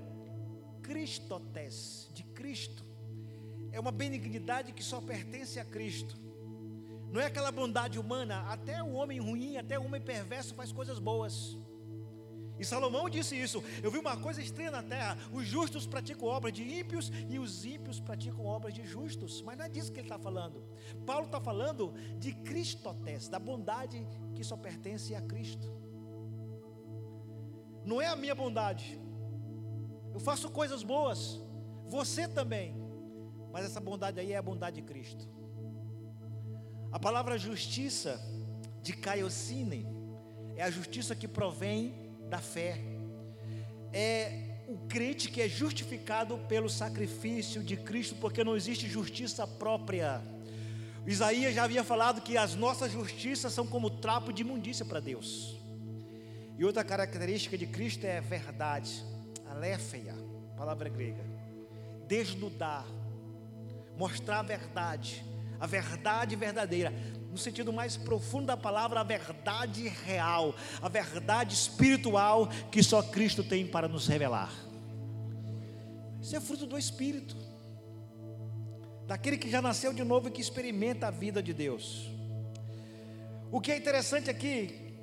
Christotes, 0.82 2.10
de 2.12 2.22
Cristo, 2.22 2.84
é 3.70 3.78
uma 3.78 3.92
benignidade 3.92 4.72
que 4.72 4.82
só 4.82 5.00
pertence 5.00 5.58
a 5.58 5.64
Cristo. 5.64 6.20
Não 7.10 7.20
é 7.20 7.26
aquela 7.26 7.52
bondade 7.52 7.98
humana, 7.98 8.40
até 8.48 8.82
o 8.82 8.92
homem 8.92 9.20
ruim, 9.20 9.56
até 9.58 9.78
o 9.78 9.84
homem 9.84 10.00
perverso 10.00 10.54
faz 10.54 10.72
coisas 10.72 10.98
boas. 10.98 11.58
E 12.62 12.64
Salomão 12.64 13.10
disse 13.10 13.34
isso. 13.34 13.60
Eu 13.82 13.90
vi 13.90 13.98
uma 13.98 14.16
coisa 14.16 14.40
estranha 14.40 14.70
na 14.70 14.84
terra: 14.84 15.18
os 15.32 15.44
justos 15.44 15.84
praticam 15.84 16.28
obras 16.28 16.52
de 16.52 16.62
ímpios 16.62 17.10
e 17.28 17.36
os 17.36 17.64
ímpios 17.64 17.98
praticam 17.98 18.46
obras 18.46 18.72
de 18.72 18.84
justos. 18.86 19.42
Mas 19.42 19.58
não 19.58 19.64
é 19.64 19.68
disso 19.68 19.90
que 19.90 19.98
ele 19.98 20.06
está 20.06 20.16
falando. 20.16 20.62
Paulo 21.04 21.26
está 21.26 21.40
falando 21.40 21.92
de 22.20 22.32
Cristotes, 22.32 23.28
da 23.28 23.40
bondade 23.40 24.06
que 24.32 24.44
só 24.44 24.56
pertence 24.56 25.12
a 25.12 25.20
Cristo. 25.20 25.72
Não 27.84 28.00
é 28.00 28.06
a 28.06 28.14
minha 28.14 28.34
bondade. 28.34 28.96
Eu 30.14 30.20
faço 30.20 30.48
coisas 30.48 30.84
boas, 30.84 31.40
você 31.88 32.28
também. 32.28 32.76
Mas 33.52 33.64
essa 33.64 33.80
bondade 33.80 34.20
aí 34.20 34.32
é 34.32 34.36
a 34.36 34.42
bondade 34.42 34.76
de 34.76 34.82
Cristo. 34.82 35.28
A 36.92 36.98
palavra 37.00 37.36
justiça 37.36 38.20
de 38.80 38.92
Caiocine 38.92 39.84
é 40.54 40.62
a 40.62 40.70
justiça 40.70 41.16
que 41.16 41.26
provém 41.26 42.01
da 42.32 42.38
fé. 42.38 42.80
É 43.92 44.38
o 44.66 44.78
crente 44.88 45.28
que 45.28 45.42
é 45.42 45.48
justificado 45.48 46.38
pelo 46.48 46.70
sacrifício 46.70 47.62
de 47.62 47.76
Cristo, 47.76 48.14
porque 48.22 48.42
não 48.42 48.56
existe 48.56 48.88
justiça 48.88 49.46
própria. 49.46 50.22
Isaías 51.06 51.54
já 51.54 51.64
havia 51.64 51.84
falado 51.84 52.22
que 52.22 52.38
as 52.38 52.54
nossas 52.54 52.90
justiças 52.90 53.52
são 53.52 53.66
como 53.66 53.90
trapo 53.90 54.32
de 54.32 54.40
imundícia 54.40 54.82
para 54.82 54.98
Deus. 54.98 55.60
E 56.58 56.64
outra 56.64 56.82
característica 56.82 57.58
de 57.58 57.66
Cristo 57.66 58.06
é 58.06 58.18
verdade, 58.22 59.04
aléfeia, 59.50 60.14
palavra 60.56 60.88
grega. 60.88 61.24
Desnudar, 62.08 62.86
mostrar 63.98 64.38
a 64.38 64.42
verdade, 64.42 65.22
a 65.60 65.66
verdade 65.66 66.34
verdadeira 66.34 66.94
no 67.32 67.38
sentido 67.38 67.72
mais 67.72 67.96
profundo 67.96 68.44
da 68.44 68.58
palavra, 68.58 69.00
a 69.00 69.02
verdade 69.02 69.88
real, 69.88 70.54
a 70.82 70.88
verdade 70.88 71.54
espiritual 71.54 72.46
que 72.70 72.82
só 72.82 73.02
Cristo 73.02 73.42
tem 73.42 73.66
para 73.66 73.88
nos 73.88 74.06
revelar. 74.06 74.52
Isso 76.20 76.36
é 76.36 76.40
fruto 76.40 76.66
do 76.66 76.76
Espírito, 76.76 77.34
daquele 79.06 79.38
que 79.38 79.50
já 79.50 79.62
nasceu 79.62 79.94
de 79.94 80.04
novo 80.04 80.28
e 80.28 80.30
que 80.30 80.42
experimenta 80.42 81.08
a 81.08 81.10
vida 81.10 81.42
de 81.42 81.54
Deus. 81.54 82.10
O 83.50 83.62
que 83.62 83.72
é 83.72 83.78
interessante 83.78 84.28
aqui, 84.28 84.94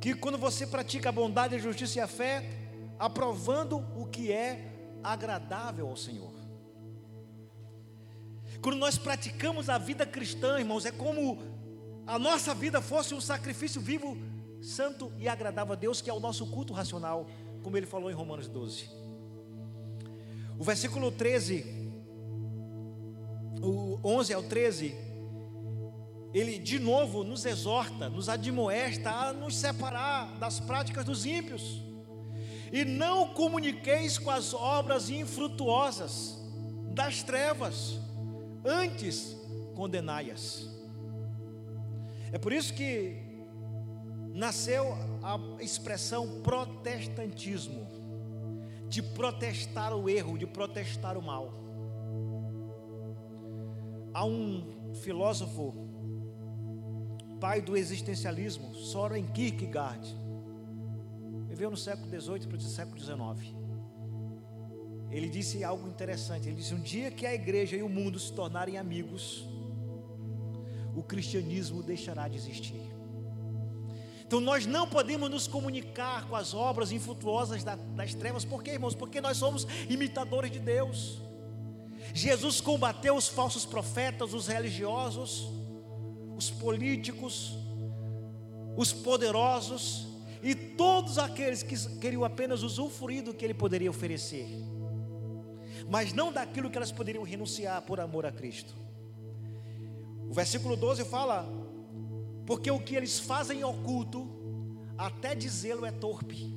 que 0.00 0.14
quando 0.14 0.38
você 0.38 0.64
pratica 0.64 1.08
a 1.08 1.12
bondade, 1.12 1.56
a 1.56 1.58
justiça 1.58 1.98
e 1.98 2.00
a 2.00 2.06
fé, 2.06 2.48
aprovando 3.00 3.78
o 4.00 4.06
que 4.06 4.30
é 4.30 5.00
agradável 5.02 5.88
ao 5.88 5.96
Senhor. 5.96 6.37
Quando 8.60 8.76
nós 8.76 8.98
praticamos 8.98 9.68
a 9.68 9.78
vida 9.78 10.04
cristã, 10.04 10.58
irmãos, 10.58 10.84
é 10.84 10.90
como 10.90 11.38
a 12.06 12.18
nossa 12.18 12.54
vida 12.54 12.80
fosse 12.80 13.14
um 13.14 13.20
sacrifício 13.20 13.80
vivo, 13.80 14.16
santo 14.60 15.12
e 15.18 15.28
agradável 15.28 15.74
a 15.74 15.76
Deus, 15.76 16.00
que 16.00 16.10
é 16.10 16.12
o 16.12 16.18
nosso 16.18 16.46
culto 16.46 16.72
racional, 16.72 17.28
como 17.62 17.76
ele 17.76 17.86
falou 17.86 18.10
em 18.10 18.14
Romanos 18.14 18.48
12. 18.48 18.88
O 20.58 20.64
versículo 20.64 21.12
13, 21.12 21.64
o 23.62 24.00
11 24.02 24.34
ao 24.34 24.42
13, 24.42 24.94
ele 26.34 26.58
de 26.58 26.78
novo 26.78 27.22
nos 27.22 27.44
exorta, 27.46 28.08
nos 28.08 28.28
admoesta 28.28 29.10
a 29.10 29.32
nos 29.32 29.56
separar 29.56 30.36
das 30.38 30.58
práticas 30.58 31.04
dos 31.04 31.24
ímpios. 31.24 31.82
E 32.72 32.84
não 32.84 33.28
comuniqueis 33.28 34.18
com 34.18 34.30
as 34.30 34.52
obras 34.52 35.08
infrutuosas 35.08 36.36
das 36.92 37.22
trevas, 37.22 37.98
antes 38.64 39.36
condenai-as. 39.74 40.68
É 42.32 42.38
por 42.38 42.52
isso 42.52 42.74
que 42.74 43.16
nasceu 44.34 44.94
a 45.22 45.38
expressão 45.62 46.40
protestantismo, 46.42 47.86
de 48.88 49.02
protestar 49.02 49.92
o 49.94 50.08
erro, 50.08 50.38
de 50.38 50.46
protestar 50.46 51.16
o 51.18 51.22
mal. 51.22 51.52
Há 54.14 54.24
um 54.24 54.94
filósofo, 55.02 55.74
pai 57.40 57.60
do 57.60 57.76
existencialismo, 57.76 58.74
Soren 58.74 59.26
Kierkegaard, 59.26 60.16
viveu 61.48 61.70
no 61.70 61.76
século 61.76 62.08
XVIII 62.08 62.46
para 62.46 62.56
o 62.56 62.60
século 62.60 62.98
XIX. 62.98 63.67
Ele 65.10 65.28
disse 65.28 65.64
algo 65.64 65.88
interessante. 65.88 66.48
Ele 66.48 66.56
disse: 66.56 66.74
um 66.74 66.80
dia 66.80 67.10
que 67.10 67.26
a 67.26 67.34
igreja 67.34 67.76
e 67.76 67.82
o 67.82 67.88
mundo 67.88 68.18
se 68.18 68.32
tornarem 68.32 68.76
amigos, 68.76 69.46
o 70.94 71.02
cristianismo 71.02 71.82
deixará 71.82 72.28
de 72.28 72.36
existir. 72.36 72.82
Então 74.26 74.40
nós 74.40 74.66
não 74.66 74.86
podemos 74.86 75.30
nos 75.30 75.46
comunicar 75.46 76.28
com 76.28 76.36
as 76.36 76.52
obras 76.52 76.92
infrutuosas 76.92 77.64
das 77.64 78.14
trevas, 78.14 78.44
por 78.44 78.62
quê, 78.62 78.72
irmãos? 78.72 78.94
Porque 78.94 79.22
nós 79.22 79.38
somos 79.38 79.66
imitadores 79.88 80.50
de 80.50 80.58
Deus. 80.58 81.22
Jesus 82.12 82.60
combateu 82.60 83.16
os 83.16 83.26
falsos 83.26 83.64
profetas, 83.64 84.34
os 84.34 84.46
religiosos, 84.46 85.48
os 86.36 86.50
políticos, 86.50 87.56
os 88.76 88.92
poderosos 88.92 90.06
e 90.42 90.54
todos 90.54 91.16
aqueles 91.16 91.62
que 91.62 91.98
queriam 91.98 92.22
apenas 92.22 92.62
usufruir 92.62 93.22
do 93.22 93.32
que 93.32 93.44
ele 93.44 93.54
poderia 93.54 93.88
oferecer 93.88 94.46
mas 95.88 96.12
não 96.12 96.32
daquilo 96.32 96.70
que 96.70 96.76
elas 96.76 96.92
poderiam 96.92 97.24
renunciar 97.24 97.80
por 97.82 97.98
amor 97.98 98.26
a 98.26 98.32
Cristo. 98.32 98.74
O 100.28 100.34
versículo 100.34 100.76
12 100.76 101.04
fala: 101.06 101.48
Porque 102.46 102.70
o 102.70 102.78
que 102.78 102.94
eles 102.94 103.18
fazem 103.18 103.64
oculto, 103.64 104.28
até 104.96 105.34
dizê-lo 105.34 105.86
é 105.86 105.90
torpe, 105.90 106.54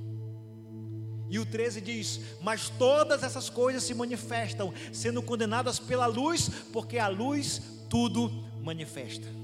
E 1.30 1.40
o 1.40 1.46
13 1.46 1.80
diz: 1.80 2.20
Mas 2.42 2.70
todas 2.70 3.24
essas 3.24 3.50
coisas 3.50 3.84
se 3.84 3.94
manifestam, 3.94 4.74
sendo 4.92 5.22
condenadas 5.22 5.80
pela 5.80 6.06
luz, 6.06 6.50
porque 6.74 6.98
a 6.98 7.08
luz 7.08 7.62
tudo 7.90 8.30
manifesta. 8.62 9.41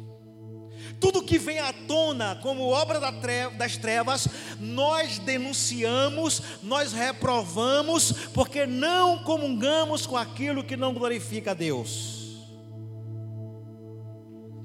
Tudo 0.99 1.23
que 1.23 1.37
vem 1.37 1.59
à 1.59 1.71
tona 1.71 2.35
como 2.41 2.69
obra 2.69 2.99
das 2.99 3.77
trevas, 3.77 4.27
nós 4.59 5.19
denunciamos, 5.19 6.41
nós 6.63 6.93
reprovamos, 6.93 8.11
porque 8.33 8.65
não 8.65 9.19
comungamos 9.23 10.05
com 10.05 10.17
aquilo 10.17 10.63
que 10.63 10.77
não 10.77 10.93
glorifica 10.93 11.51
a 11.51 11.53
Deus. 11.53 12.17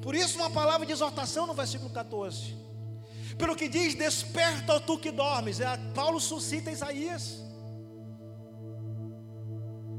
Por 0.00 0.14
isso, 0.14 0.38
uma 0.38 0.50
palavra 0.50 0.86
de 0.86 0.92
exortação 0.92 1.46
no 1.46 1.54
versículo 1.54 1.90
14 1.90 2.62
pelo 3.36 3.56
que 3.56 3.68
diz: 3.68 3.94
Desperta, 3.94 4.78
tu 4.80 4.98
que 4.98 5.10
dormes. 5.10 5.60
É, 5.60 5.76
Paulo 5.94 6.20
suscita 6.20 6.70
Isaías. 6.70 7.40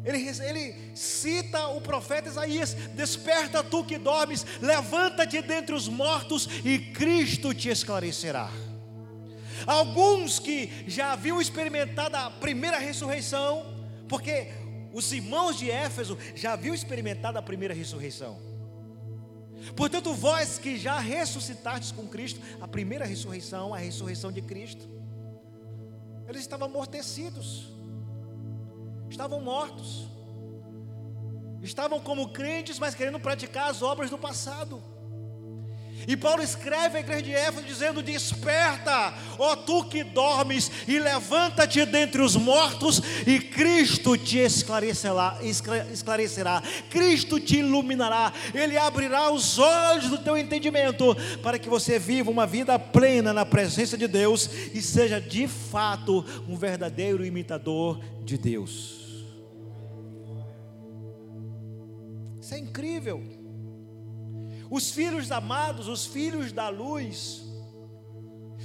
Ele, 0.05 0.17
ele, 0.17 0.75
cita 0.95 1.67
o 1.67 1.79
profeta 1.79 2.27
Isaías: 2.27 2.74
Desperta 2.93 3.63
tu 3.63 3.86
que 3.86 3.98
dormes, 3.98 4.45
levanta-te 4.62 5.41
dentre 5.41 5.74
os 5.74 5.88
mortos 5.88 6.48
e 6.65 6.77
Cristo 6.77 7.53
te 7.53 7.69
esclarecerá. 7.69 8.50
Alguns 9.65 10.39
que 10.39 10.69
já 10.88 11.13
haviam 11.13 11.39
experimentado 11.39 12.17
a 12.17 12.29
primeira 12.29 12.77
ressurreição, 12.77 13.65
porque 14.10 14.50
os 14.91 15.12
irmãos 15.13 15.57
de 15.57 15.72
Éfeso 15.72 16.17
já 16.36 16.53
haviam 16.53 16.75
experimentado 16.75 17.38
a 17.38 17.41
primeira 17.41 17.74
ressurreição. 17.74 18.38
Portanto, 19.75 20.13
vós 20.13 20.60
que 20.60 20.77
já 20.77 21.00
ressuscitastes 21.00 21.91
com 21.91 22.05
Cristo, 22.07 22.41
a 22.60 22.67
primeira 22.67 23.05
ressurreição, 23.05 23.74
a 23.74 23.77
ressurreição 23.77 24.31
de 24.31 24.41
Cristo, 24.41 24.89
eles 26.27 26.41
estavam 26.41 26.67
amortecidos, 26.67 27.72
estavam 29.13 29.39
mortos, 29.39 30.08
estavam 31.62 32.00
como 32.00 32.29
crentes, 32.29 32.79
mas 32.79 32.96
querendo 32.96 33.20
praticar 33.20 33.70
as 33.70 33.84
obras 33.84 34.10
do 34.10 34.17
passado. 34.17 34.84
E 36.05 36.17
Paulo 36.17 36.43
escreve 36.43 36.98
à 36.98 37.00
igreja 37.00 37.22
de 37.22 37.32
Éfeso 37.32 37.65
dizendo: 37.65 38.01
Desperta, 38.01 39.13
ó 39.38 39.55
tu 39.55 39.86
que 39.86 40.03
dormes, 40.03 40.70
e 40.88 41.00
levanta-te 41.00 41.86
dentre 41.86 42.22
os 42.22 42.36
mortos, 42.36 43.01
e 43.25 43.39
Cristo 43.39 44.17
te 44.17 44.39
esclarecerá, 44.39 45.38
esclarecerá, 45.91 46.62
Cristo 46.89 47.39
te 47.39 47.60
iluminará, 47.60 48.34
Ele 48.53 48.77
abrirá 48.77 49.32
os 49.32 49.60
olhos 49.60 50.10
do 50.10 50.17
teu 50.17 50.36
entendimento, 50.36 51.15
para 51.41 51.58
que 51.60 51.70
você 51.70 51.98
viva 51.98 52.32
uma 52.32 52.48
vida 52.48 52.77
plena 52.77 53.32
na 53.32 53.46
presença 53.46 53.98
de 53.98 54.08
Deus 54.08 54.50
e 54.74 54.82
seja 54.82 55.22
de 55.22 55.48
fato 55.48 56.25
um 56.50 56.58
verdadeiro 56.58 57.24
imitador 57.24 58.03
de 58.25 58.38
Deus. 58.38 59.02
Isso 62.43 62.55
é 62.55 62.59
incrível. 62.59 63.23
Os 64.69 64.91
filhos 64.91 65.31
amados, 65.31 65.88
os 65.88 66.05
filhos 66.05 66.51
da 66.51 66.67
luz, 66.67 67.41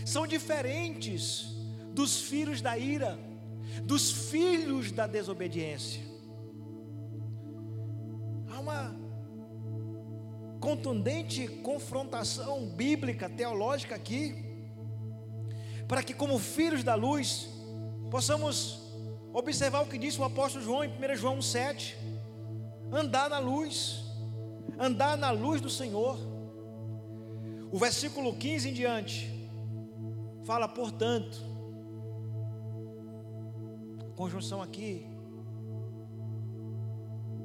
são 0.05 0.27
diferentes 0.27 1.45
dos 1.93 2.23
filhos 2.23 2.61
da 2.61 2.77
ira, 2.77 3.17
dos 3.85 4.11
filhos 4.11 4.91
da 4.91 5.07
desobediência. 5.07 6.03
Há 8.51 8.59
uma 8.59 8.97
contundente 10.59 11.47
confrontação 11.63 12.67
bíblica, 12.71 13.31
teológica 13.31 13.95
aqui, 13.95 14.45
para 15.87 16.03
que, 16.03 16.13
como 16.13 16.37
filhos 16.41 16.83
da 16.83 16.97
luz, 16.97 17.49
possamos 18.11 18.93
observar 19.33 19.83
o 19.83 19.87
que 19.87 19.99
disse 19.99 20.21
o 20.21 20.25
apóstolo 20.25 20.65
João 20.65 20.83
em 20.83 20.91
1 20.91 21.15
João 21.15 21.41
7, 21.41 21.97
andar 22.93 23.31
na 23.31 23.39
luz 23.39 24.09
andar 24.79 25.17
na 25.17 25.31
luz 25.31 25.61
do 25.61 25.69
Senhor. 25.69 26.17
O 27.71 27.79
versículo 27.79 28.35
15 28.35 28.71
em 28.71 28.73
diante 28.73 29.51
fala, 30.45 30.69
portanto, 30.69 31.45
conjunção 34.17 34.63
aqui 34.63 35.07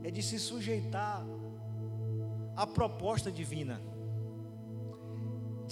é 0.04 0.12
de 0.12 0.22
se 0.22 0.40
sujeitar 0.40 1.26
à 2.56 2.66
proposta 2.68 3.32
divina 3.32 3.82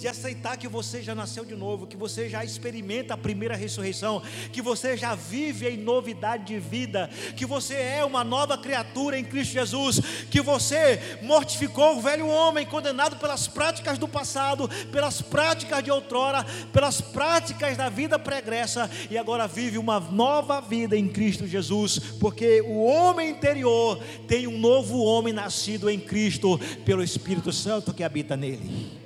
de 0.02 0.08
aceitar 0.08 0.56
que 0.56 0.66
você 0.66 1.00
já 1.00 1.14
nasceu 1.14 1.44
de 1.44 1.54
novo, 1.54 1.86
que 1.86 1.96
você 1.96 2.28
já 2.28 2.44
experimenta 2.44 3.14
a 3.14 3.16
primeira 3.16 3.54
ressurreição, 3.54 4.20
que 4.52 4.60
você 4.60 4.96
já 4.96 5.14
vive 5.14 5.68
em 5.68 5.76
novidade 5.76 6.44
de 6.44 6.58
vida, 6.58 7.08
que 7.36 7.46
você 7.46 7.74
é 7.74 8.04
uma 8.04 8.24
nova 8.24 8.58
criatura 8.58 9.16
em 9.16 9.22
Cristo 9.22 9.52
Jesus, 9.52 10.00
que 10.28 10.40
você 10.40 11.18
mortificou 11.22 11.96
o 11.96 12.00
velho 12.00 12.26
homem 12.26 12.66
condenado 12.66 13.14
pelas 13.14 13.46
práticas 13.46 13.96
do 13.96 14.08
passado, 14.08 14.68
pelas 14.90 15.22
práticas 15.22 15.84
de 15.84 15.90
outrora, 15.92 16.44
pelas 16.72 17.00
práticas 17.00 17.76
da 17.76 17.88
vida 17.88 18.18
pregressa 18.18 18.90
e 19.08 19.16
agora 19.16 19.46
vive 19.46 19.78
uma 19.78 20.00
nova 20.00 20.60
vida 20.60 20.96
em 20.96 21.08
Cristo 21.08 21.46
Jesus, 21.46 22.00
porque 22.18 22.60
o 22.62 22.82
homem 22.82 23.30
interior 23.30 24.02
tem 24.26 24.48
um 24.48 24.58
novo 24.58 24.98
homem 24.98 25.32
nascido 25.32 25.88
em 25.88 26.00
Cristo 26.00 26.58
pelo 26.84 27.04
Espírito 27.04 27.52
Santo 27.52 27.94
que 27.94 28.02
habita 28.02 28.36
nele. 28.36 29.01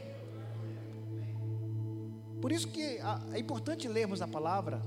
Por 2.40 2.52
isso 2.52 2.68
que 2.68 3.00
é 3.32 3.38
importante 3.38 3.88
lermos 3.88 4.20
a 4.22 4.28
palavra, 4.28 4.82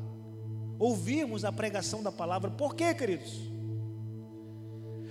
ouvirmos 0.77 1.43
a 1.43 1.51
pregação 1.51 2.01
da 2.01 2.11
palavra. 2.11 2.49
Por 2.51 2.75
quê, 2.75 2.93
queridos? 2.93 3.39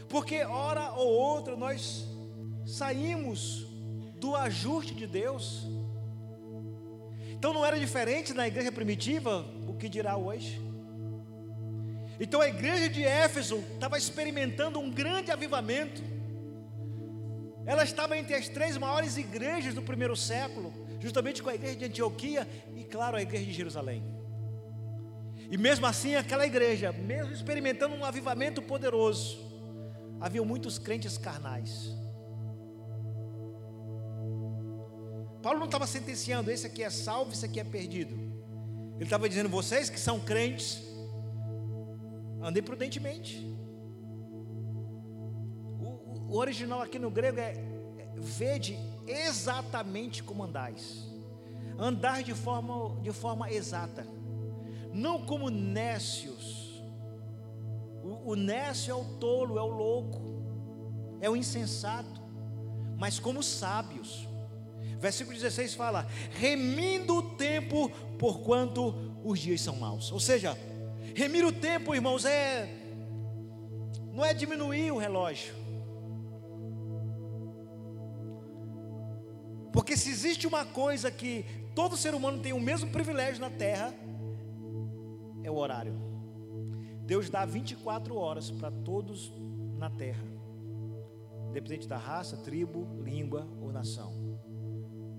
Porque 0.09 0.43
hora 0.43 0.93
ou 0.93 1.09
outra 1.09 1.57
nós 1.57 2.07
saímos 2.65 3.67
do 4.19 4.35
ajuste 4.35 4.95
de 4.95 5.07
Deus. 5.07 5.67
Então 7.31 7.53
não 7.53 7.65
era 7.65 7.79
diferente 7.79 8.33
na 8.33 8.49
igreja 8.49 8.73
primitiva, 8.73 9.45
o 9.69 9.75
que 9.75 9.89
dirá 9.89 10.17
hoje? 10.17 10.61
Então 12.19 12.41
a 12.41 12.49
igreja 12.49 12.89
de 12.89 13.05
Éfeso 13.05 13.63
estava 13.75 13.97
experimentando 13.97 14.81
um 14.81 14.91
grande 14.91 15.31
avivamento. 15.31 16.03
Ela 17.69 17.85
estava 17.85 18.17
entre 18.17 18.35
as 18.35 18.49
três 18.49 18.79
maiores 18.79 19.19
igrejas 19.19 19.75
do 19.75 19.83
primeiro 19.83 20.17
século 20.17 20.73
justamente 20.99 21.43
com 21.43 21.51
a 21.51 21.55
igreja 21.55 21.77
de 21.77 21.85
Antioquia 21.85 22.49
e, 22.75 22.83
claro, 22.83 23.19
a 23.19 23.21
igreja 23.21 23.45
de 23.45 23.53
Jerusalém. 23.53 24.03
E 25.51 25.59
mesmo 25.59 25.85
assim, 25.87 26.15
aquela 26.15 26.47
igreja, 26.47 26.93
mesmo 26.93 27.31
experimentando 27.31 27.95
um 27.95 28.07
avivamento 28.07 28.63
poderoso, 28.63 29.39
havia 30.19 30.43
muitos 30.43 30.79
crentes 30.79 31.19
carnais. 31.19 31.95
Paulo 35.43 35.59
não 35.59 35.67
estava 35.67 35.87
sentenciando, 35.87 36.51
esse 36.51 36.67
aqui 36.67 36.83
é 36.83 36.89
salvo, 36.89 37.33
esse 37.33 37.45
aqui 37.45 37.61
é 37.61 37.65
perdido. 37.65 38.15
Ele 38.95 39.05
estava 39.05 39.29
dizendo, 39.29 39.51
vocês 39.51 39.91
que 39.91 40.01
são 40.01 40.19
crentes, 40.19 40.83
andem 42.43 42.63
prudentemente. 42.63 43.58
O, 46.29 46.37
original 46.37 46.83
aqui 46.83 46.99
no 46.99 47.11
grego 47.11 47.41
é, 47.41 47.53
é 47.53 48.09
vede 48.17 48.79
exatamente 49.07 50.23
como 50.23 50.45
andais. 50.45 51.09
Andar 51.79 52.23
de 52.23 52.35
forma, 52.35 53.01
de 53.01 53.13
forma 53.13 53.51
exata, 53.51 54.07
não 54.93 55.25
como 55.25 55.49
nécios. 55.49 56.83
O, 58.03 58.33
o 58.33 58.37
nécio 58.37 58.93
é 58.93 58.95
o 58.95 59.05
tolo, 59.19 59.59
é 59.59 59.63
o 59.63 59.67
louco, 59.67 60.21
é 61.21 61.31
o 61.31 61.37
insensato, 61.37 62.21
mas 62.97 63.19
como 63.19 63.43
sábios. 63.43 64.29
Versículo 64.99 65.37
16 65.37 65.75
fala: 65.75 66.07
remindo 66.33 67.17
o 67.17 67.23
tempo, 67.37 67.91
porquanto 68.19 68.95
os 69.25 69.39
dias 69.39 69.61
são 69.61 69.77
maus. 69.77 70.11
Ou 70.11 70.21
seja, 70.21 70.59
remir 71.15 71.45
o 71.45 71.53
tempo, 71.53 71.95
irmãos, 71.95 72.25
é 72.25 72.75
não 74.13 74.25
é 74.25 74.35
diminuir 74.35 74.91
o 74.91 74.99
relógio, 74.99 75.55
Porque 79.73 79.97
se 79.97 80.11
existe 80.11 80.47
uma 80.47 80.65
coisa 80.65 81.11
que 81.11 81.45
todo 81.75 81.97
ser 81.97 82.15
humano 82.15 82.41
tem 82.41 82.53
o 82.53 82.61
mesmo 82.61 82.91
privilégio 82.91 83.41
na 83.41 83.51
terra, 83.51 83.95
é 85.43 85.51
o 85.51 85.57
horário. 85.57 85.95
Deus 87.03 87.31
dá 87.31 87.45
24 87.45 88.17
horas 88.17 88.51
para 88.51 88.71
todos 88.71 89.33
na 89.77 89.89
terra, 89.89 90.25
independente 91.49 91.89
da 91.89 91.97
raça, 91.97 92.37
tribo, 92.37 92.87
língua 93.03 93.47
ou 93.61 93.73
nação, 93.73 94.13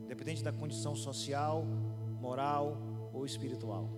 independente 0.03 0.43
da 0.43 0.51
condição 0.51 0.95
social, 0.95 1.65
moral 2.19 2.77
ou 3.13 3.25
espiritual. 3.25 3.89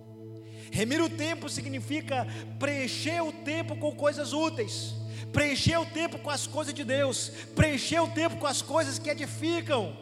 Remir 0.70 1.02
o 1.02 1.10
tempo 1.10 1.48
significa 1.48 2.26
preencher 2.58 3.20
o 3.22 3.32
tempo 3.32 3.76
com 3.76 3.94
coisas 3.94 4.32
úteis, 4.32 4.94
preencher 5.32 5.76
o 5.78 5.86
tempo 5.86 6.18
com 6.18 6.30
as 6.30 6.46
coisas 6.46 6.72
de 6.72 6.84
Deus, 6.84 7.30
preencher 7.54 8.00
o 8.00 8.08
tempo 8.08 8.36
com 8.36 8.46
as 8.46 8.62
coisas 8.62 8.98
que 8.98 9.10
edificam 9.10 9.96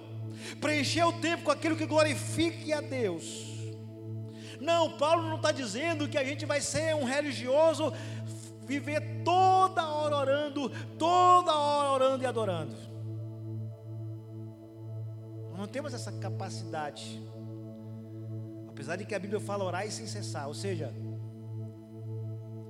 preencher 0.61 1.05
o 1.05 1.13
tempo 1.13 1.45
com 1.45 1.51
aquilo 1.51 1.77
que 1.77 1.87
glorifique 1.87 2.73
a 2.73 2.81
Deus. 2.81 3.51
Não, 4.61 4.97
Paulo 4.99 5.23
não 5.23 5.37
está 5.37 5.51
dizendo 5.53 6.09
que 6.09 6.19
a 6.19 6.25
gente 6.25 6.45
vai 6.45 6.61
ser 6.61 6.95
um 6.95 7.05
religioso, 7.05 7.93
viver 8.67 9.23
toda 9.25 9.89
hora 9.89 10.17
orando, 10.17 10.71
toda 10.99 11.55
hora 11.55 11.91
orando 11.93 12.23
e 12.23 12.27
adorando. 12.27 12.77
Nós 15.51 15.59
não 15.59 15.67
temos 15.67 15.95
essa 15.95 16.13
capacidade. 16.13 17.23
Apesar 18.69 18.97
de 18.97 19.05
que 19.05 19.15
a 19.15 19.19
Bíblia 19.19 19.41
fala 19.41 19.65
orar 19.65 19.87
e 19.87 19.91
sem 19.91 20.07
cessar, 20.07 20.47
ou 20.47 20.55
seja, 20.55 20.95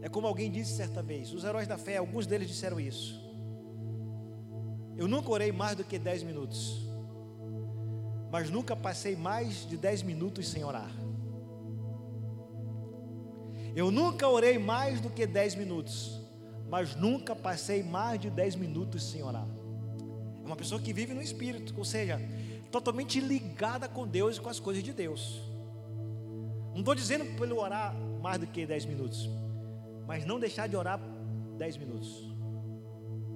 é 0.02 0.08
como 0.08 0.26
alguém 0.26 0.50
disse 0.50 0.76
certa 0.76 1.02
vez, 1.02 1.32
os 1.32 1.44
heróis 1.44 1.68
da 1.68 1.76
fé, 1.76 1.98
alguns 1.98 2.26
deles 2.26 2.48
disseram 2.48 2.80
isso. 2.80 3.20
Eu 4.96 5.06
nunca 5.06 5.30
orei 5.30 5.52
mais 5.52 5.76
do 5.76 5.84
que 5.84 5.98
10 5.98 6.22
minutos, 6.22 6.89
mas 8.30 8.48
nunca 8.48 8.76
passei 8.76 9.16
mais 9.16 9.66
de 9.68 9.76
10 9.76 10.02
minutos 10.02 10.48
sem 10.48 10.64
orar. 10.64 10.90
Eu 13.74 13.90
nunca 13.90 14.28
orei 14.28 14.58
mais 14.58 15.00
do 15.00 15.10
que 15.10 15.26
10 15.26 15.54
minutos, 15.56 16.20
mas 16.68 16.94
nunca 16.94 17.34
passei 17.34 17.82
mais 17.82 18.20
de 18.20 18.30
10 18.30 18.56
minutos 18.56 19.02
sem 19.10 19.22
orar. 19.22 19.46
É 20.42 20.46
uma 20.46 20.56
pessoa 20.56 20.80
que 20.80 20.92
vive 20.92 21.14
no 21.14 21.22
espírito, 21.22 21.74
ou 21.76 21.84
seja, 21.84 22.20
totalmente 22.70 23.20
ligada 23.20 23.88
com 23.88 24.06
Deus 24.06 24.36
e 24.36 24.40
com 24.40 24.48
as 24.48 24.60
coisas 24.60 24.82
de 24.82 24.92
Deus. 24.92 25.42
Não 26.72 26.80
estou 26.80 26.94
dizendo 26.94 27.24
para 27.36 27.44
ele 27.44 27.54
orar 27.54 27.94
mais 28.22 28.38
do 28.38 28.46
que 28.46 28.64
10 28.64 28.86
minutos, 28.86 29.28
mas 30.06 30.24
não 30.24 30.38
deixar 30.38 30.68
de 30.68 30.76
orar 30.76 31.00
10 31.58 31.76
minutos, 31.78 32.28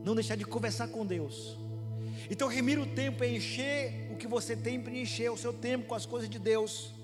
não 0.05 0.15
deixar 0.15 0.37
de 0.37 0.45
conversar 0.45 0.89
com 0.89 1.05
Deus. 1.05 1.59
Então, 2.31 2.49
remir 2.49 2.79
o 2.79 2.87
tempo 2.87 3.23
é 3.23 3.29
encher 3.29 4.04
o 4.15 4.17
que 4.17 4.27
você 4.27 4.57
tem 4.57 4.81
para 4.81 4.93
encher 4.97 5.31
o 5.31 5.37
seu 5.37 5.53
tempo 5.53 5.87
com 5.87 5.95
as 5.95 6.07
coisas 6.07 6.31
de 6.31 6.39
Deus, 6.39 6.95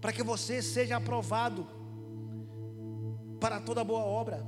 para 0.00 0.12
que 0.12 0.22
você 0.22 0.60
seja 0.62 0.96
aprovado 0.96 1.66
para 3.38 3.60
toda 3.60 3.84
boa 3.84 4.00
obra. 4.00 4.44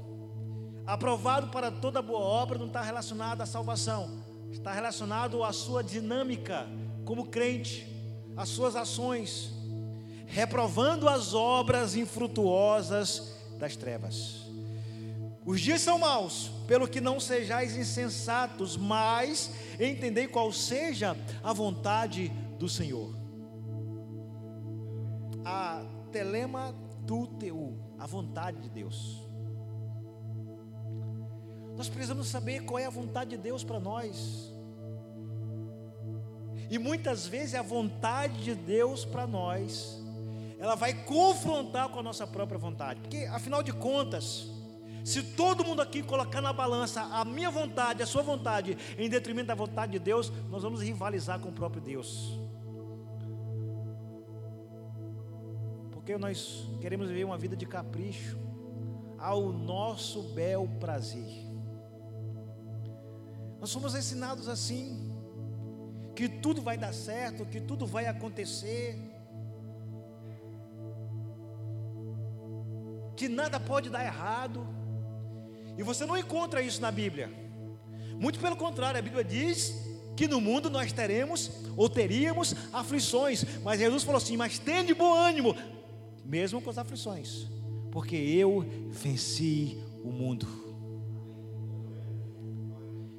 Aprovado 0.87 1.49
para 1.49 1.71
toda 1.71 2.03
boa 2.03 2.21
obra 2.21 2.59
não 2.59 2.67
está 2.67 2.83
relacionado 2.83 3.43
à 3.43 3.47
salvação, 3.47 4.25
está 4.51 4.73
relacionado 4.73 5.45
à 5.45 5.53
sua 5.53 5.85
dinâmica 5.85 6.67
como 7.05 7.27
crente, 7.27 7.87
às 8.37 8.49
suas 8.49 8.75
ações, 8.75 9.53
reprovando 10.27 11.09
as 11.09 11.35
obras 11.35 11.95
infrutuosas 11.95 13.37
das 13.59 13.77
trevas. 13.77 14.50
Os 15.45 15.61
dias 15.61 15.81
são 15.81 15.99
maus, 15.99 16.51
pelo 16.67 16.87
que 16.87 17.01
não 17.01 17.19
sejais 17.19 17.77
insensatos, 17.77 18.77
mas 18.77 19.51
entendei 19.81 20.29
qual 20.29 20.53
seja 20.53 21.17
a 21.43 21.53
vontade 21.53 22.29
do 22.59 22.69
Senhor. 22.69 23.15
A 25.45 25.83
telema 26.13 26.75
tu 27.07 27.27
teu, 27.27 27.79
a 27.99 28.07
vontade 28.07 28.61
de 28.61 28.69
Deus. 28.69 29.27
Nós 31.77 31.89
precisamos 31.89 32.29
saber 32.29 32.65
qual 32.65 32.79
é 32.79 32.85
a 32.85 32.91
vontade 32.91 33.31
de 33.31 33.39
Deus 33.39 33.65
para 33.65 33.81
nós. 33.81 34.53
E 36.69 36.79
muitas 36.79 37.27
vezes 37.27 37.55
a 37.55 37.63
vontade 37.63 38.45
de 38.45 38.55
Deus 38.55 39.05
para 39.07 39.27
nós, 39.27 39.99
ela 40.59 40.75
vai 40.75 40.93
confrontar 40.93 41.89
com 41.89 41.99
a 41.99 42.03
nossa 42.03 42.27
própria 42.27 42.59
vontade, 42.59 43.01
porque 43.01 43.25
afinal 43.25 43.63
de 43.63 43.73
contas, 43.73 44.60
se 45.05 45.23
todo 45.23 45.65
mundo 45.65 45.83
aqui 45.83 46.03
colocar 46.03 46.41
na 46.41 46.53
balança 46.53 47.03
a 47.03 47.25
minha 47.25 47.51
vontade, 47.51 48.03
a 48.03 48.07
sua 48.07 48.23
vontade, 48.23 48.77
em 48.99 49.09
detrimento 49.09 49.49
da 49.49 49.55
vontade 49.55 49.93
de 49.93 49.99
Deus, 49.99 50.33
nós 50.49 50.63
vamos 50.63 50.83
rivalizar 50.83 51.39
com 51.41 51.49
o 51.49 51.53
próprio 51.53 51.81
Deus. 51.83 52.39
Porque 55.91 56.17
nós 56.19 56.69
queremos 56.81 57.09
viver 57.09 57.25
uma 57.25 57.39
vida 57.39 57.57
de 57.57 57.67
capricho, 57.67 58.39
ao 59.21 59.53
nosso 59.53 60.23
bel 60.33 60.67
prazer. 60.81 61.47
Nós 63.61 63.69
somos 63.69 63.95
ensinados 63.95 64.49
assim, 64.49 65.15
que 66.17 66.27
tudo 66.29 66.63
vai 66.63 66.79
dar 66.79 66.95
certo, 66.95 67.45
que 67.45 67.61
tudo 67.61 67.87
vai 67.87 68.07
acontecer, 68.07 68.99
que 73.15 73.29
nada 73.29 73.61
pode 73.61 73.91
dar 73.91 74.03
errado. 74.03 74.67
E 75.77 75.83
você 75.83 76.05
não 76.05 76.17
encontra 76.17 76.63
isso 76.63 76.81
na 76.81 76.91
Bíblia. 76.91 77.31
Muito 78.19 78.39
pelo 78.39 78.57
contrário, 78.57 78.99
a 78.99 79.03
Bíblia 79.03 79.25
diz 79.25 79.75
que 80.17 80.29
no 80.29 80.41
mundo 80.41 80.69
nós 80.69 80.93
teremos 80.93 81.51
ou 81.77 81.89
teríamos 81.89 82.55
aflições, 82.73 83.45
mas 83.63 83.81
Jesus 83.81 84.03
falou 84.03 84.19
assim: 84.19 84.37
"Mas 84.37 84.59
tende 84.59 84.93
bom 84.93 85.15
ânimo, 85.15 85.57
mesmo 86.25 86.61
com 86.61 86.69
as 86.69 86.79
aflições, 86.79 87.47
porque 87.91 88.17
eu 88.17 88.65
venci 88.91 89.79
o 90.05 90.11
mundo." 90.11 90.47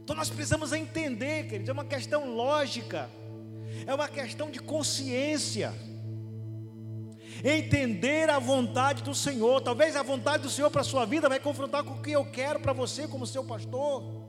Então 0.03 0.15
nós 0.15 0.29
precisamos 0.29 0.73
entender, 0.73 1.47
queridos, 1.47 1.69
é 1.69 1.71
uma 1.73 1.85
questão 1.85 2.35
lógica, 2.35 3.09
é 3.87 3.95
uma 3.95 4.07
questão 4.07 4.51
de 4.51 4.59
consciência 4.59 5.73
entender 7.43 8.29
a 8.29 8.39
vontade 8.39 9.03
do 9.03 9.13
Senhor. 9.13 9.61
Talvez 9.61 9.95
a 9.95 10.03
vontade 10.03 10.43
do 10.43 10.49
Senhor 10.49 10.69
para 10.69 10.81
a 10.81 10.83
sua 10.83 11.05
vida 11.05 11.27
vai 11.27 11.39
confrontar 11.39 11.83
com 11.83 11.93
o 11.93 12.01
que 12.01 12.11
eu 12.11 12.25
quero 12.25 12.59
para 12.59 12.73
você 12.73 13.07
como 13.07 13.25
seu 13.25 13.43
pastor. 13.43 14.21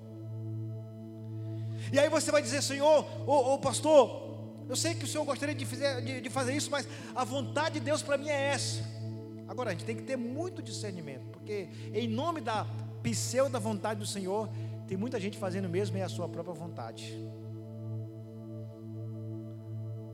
E 1.93 1.99
aí 1.99 2.09
você 2.09 2.31
vai 2.31 2.43
dizer, 2.43 2.63
Senhor, 2.63 3.05
ô, 3.27 3.55
ô 3.55 3.59
pastor, 3.59 4.23
eu 4.69 4.77
sei 4.77 4.95
que 4.95 5.05
o 5.05 5.09
Senhor 5.09 5.25
gostaria 5.25 5.55
de 5.55 5.67
fazer, 5.67 6.03
de, 6.03 6.21
de 6.21 6.31
fazer 6.31 6.55
isso, 6.55 6.71
mas 6.71 6.89
a 7.15 7.25
vontade 7.25 7.75
de 7.75 7.81
Deus 7.81 8.03
para 8.03 8.17
mim 8.17 8.29
é 8.29 8.49
essa. 8.49 8.83
Agora 9.49 9.71
a 9.71 9.73
gente 9.73 9.85
tem 9.85 9.97
que 9.97 10.03
ter 10.03 10.17
muito 10.17 10.63
discernimento, 10.63 11.27
porque 11.29 11.69
em 11.93 12.09
nome 12.09 12.41
da 12.41 12.67
pseudo 13.03 13.53
da 13.53 13.59
vontade 13.59 14.01
do 14.01 14.07
Senhor, 14.07 14.49
tem 14.87 14.97
muita 14.97 15.19
gente 15.19 15.37
fazendo 15.37 15.69
mesmo 15.69 15.97
é 15.99 16.03
a 16.03 16.09
sua 16.09 16.29
própria 16.29 16.55
vontade. 16.55 17.19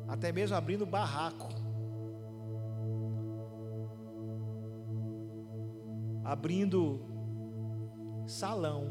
Até 0.08 0.32
mesmo 0.32 0.56
abrindo 0.56 0.86
barraco 0.86 1.48
abrindo 6.28 7.00
salão, 8.26 8.86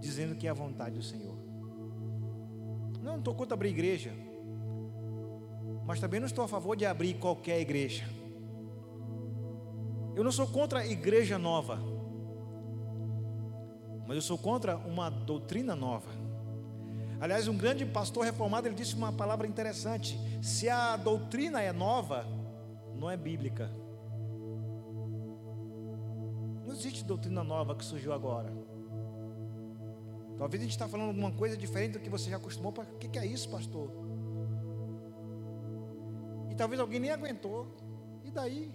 dizendo 0.00 0.34
que 0.34 0.48
é 0.48 0.50
a 0.50 0.54
vontade 0.54 0.96
do 0.96 1.04
Senhor. 1.04 1.36
Não, 3.00 3.18
estou 3.18 3.32
contra 3.32 3.54
abrir 3.54 3.68
igreja, 3.68 4.12
mas 5.86 6.00
também 6.00 6.18
não 6.18 6.26
estou 6.26 6.44
a 6.44 6.48
favor 6.48 6.76
de 6.76 6.84
abrir 6.84 7.14
qualquer 7.14 7.60
igreja. 7.60 8.04
Eu 10.16 10.24
não 10.24 10.32
sou 10.32 10.48
contra 10.48 10.80
a 10.80 10.86
igreja 10.86 11.38
nova, 11.38 11.78
mas 14.08 14.16
eu 14.16 14.22
sou 14.22 14.36
contra 14.36 14.76
uma 14.76 15.10
doutrina 15.10 15.76
nova. 15.76 16.10
Aliás, 17.20 17.46
um 17.46 17.56
grande 17.56 17.86
pastor 17.86 18.24
reformado 18.24 18.66
ele 18.66 18.74
disse 18.74 18.96
uma 18.96 19.12
palavra 19.12 19.46
interessante: 19.46 20.18
se 20.42 20.68
a 20.68 20.96
doutrina 20.96 21.62
é 21.62 21.72
nova, 21.72 22.26
não 22.96 23.08
é 23.08 23.16
bíblica. 23.16 23.83
Não 26.74 26.80
existe 26.80 27.04
doutrina 27.04 27.44
nova 27.44 27.72
que 27.76 27.84
surgiu 27.84 28.12
agora. 28.12 28.52
Talvez 30.36 30.60
a 30.60 30.64
gente 30.64 30.72
está 30.72 30.88
falando 30.88 31.06
alguma 31.10 31.30
coisa 31.30 31.56
diferente 31.56 31.92
do 31.92 32.00
que 32.00 32.10
você 32.10 32.28
já 32.28 32.36
acostumou. 32.36 32.72
O 32.72 32.98
que, 32.98 33.06
que 33.06 33.16
é 33.16 33.24
isso, 33.24 33.48
pastor? 33.48 33.92
E 36.50 36.54
talvez 36.56 36.80
alguém 36.80 36.98
nem 36.98 37.12
aguentou. 37.12 37.68
E 38.24 38.30
daí? 38.32 38.72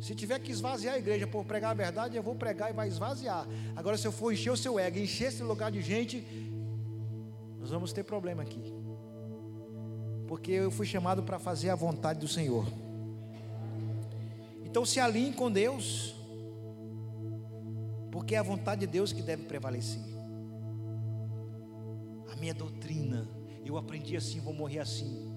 Se 0.00 0.14
tiver 0.14 0.38
que 0.38 0.52
esvaziar 0.52 0.94
a 0.94 0.98
igreja 0.98 1.26
por 1.26 1.44
pregar 1.44 1.72
a 1.72 1.74
verdade, 1.74 2.16
eu 2.16 2.22
vou 2.22 2.36
pregar 2.36 2.70
e 2.70 2.72
vai 2.72 2.86
esvaziar. 2.86 3.44
Agora, 3.74 3.98
se 3.98 4.06
eu 4.06 4.12
for 4.12 4.32
encher 4.32 4.52
o 4.52 4.56
seu 4.56 4.78
ego, 4.78 5.00
encher 5.00 5.26
esse 5.26 5.42
lugar 5.42 5.72
de 5.72 5.82
gente, 5.82 6.24
nós 7.58 7.70
vamos 7.70 7.92
ter 7.92 8.04
problema 8.04 8.44
aqui. 8.44 8.72
Porque 10.28 10.52
eu 10.52 10.70
fui 10.70 10.86
chamado 10.86 11.24
para 11.24 11.40
fazer 11.40 11.70
a 11.70 11.74
vontade 11.74 12.20
do 12.20 12.28
Senhor. 12.28 12.64
Então 14.72 14.86
se 14.86 14.98
alinhe 14.98 15.34
com 15.34 15.50
Deus, 15.50 16.14
porque 18.10 18.34
é 18.34 18.38
a 18.38 18.42
vontade 18.42 18.80
de 18.80 18.86
Deus 18.86 19.12
que 19.12 19.20
deve 19.20 19.42
prevalecer. 19.42 20.00
A 22.32 22.36
minha 22.36 22.54
doutrina, 22.54 23.28
eu 23.66 23.76
aprendi 23.76 24.16
assim, 24.16 24.40
vou 24.40 24.54
morrer 24.54 24.78
assim. 24.78 25.30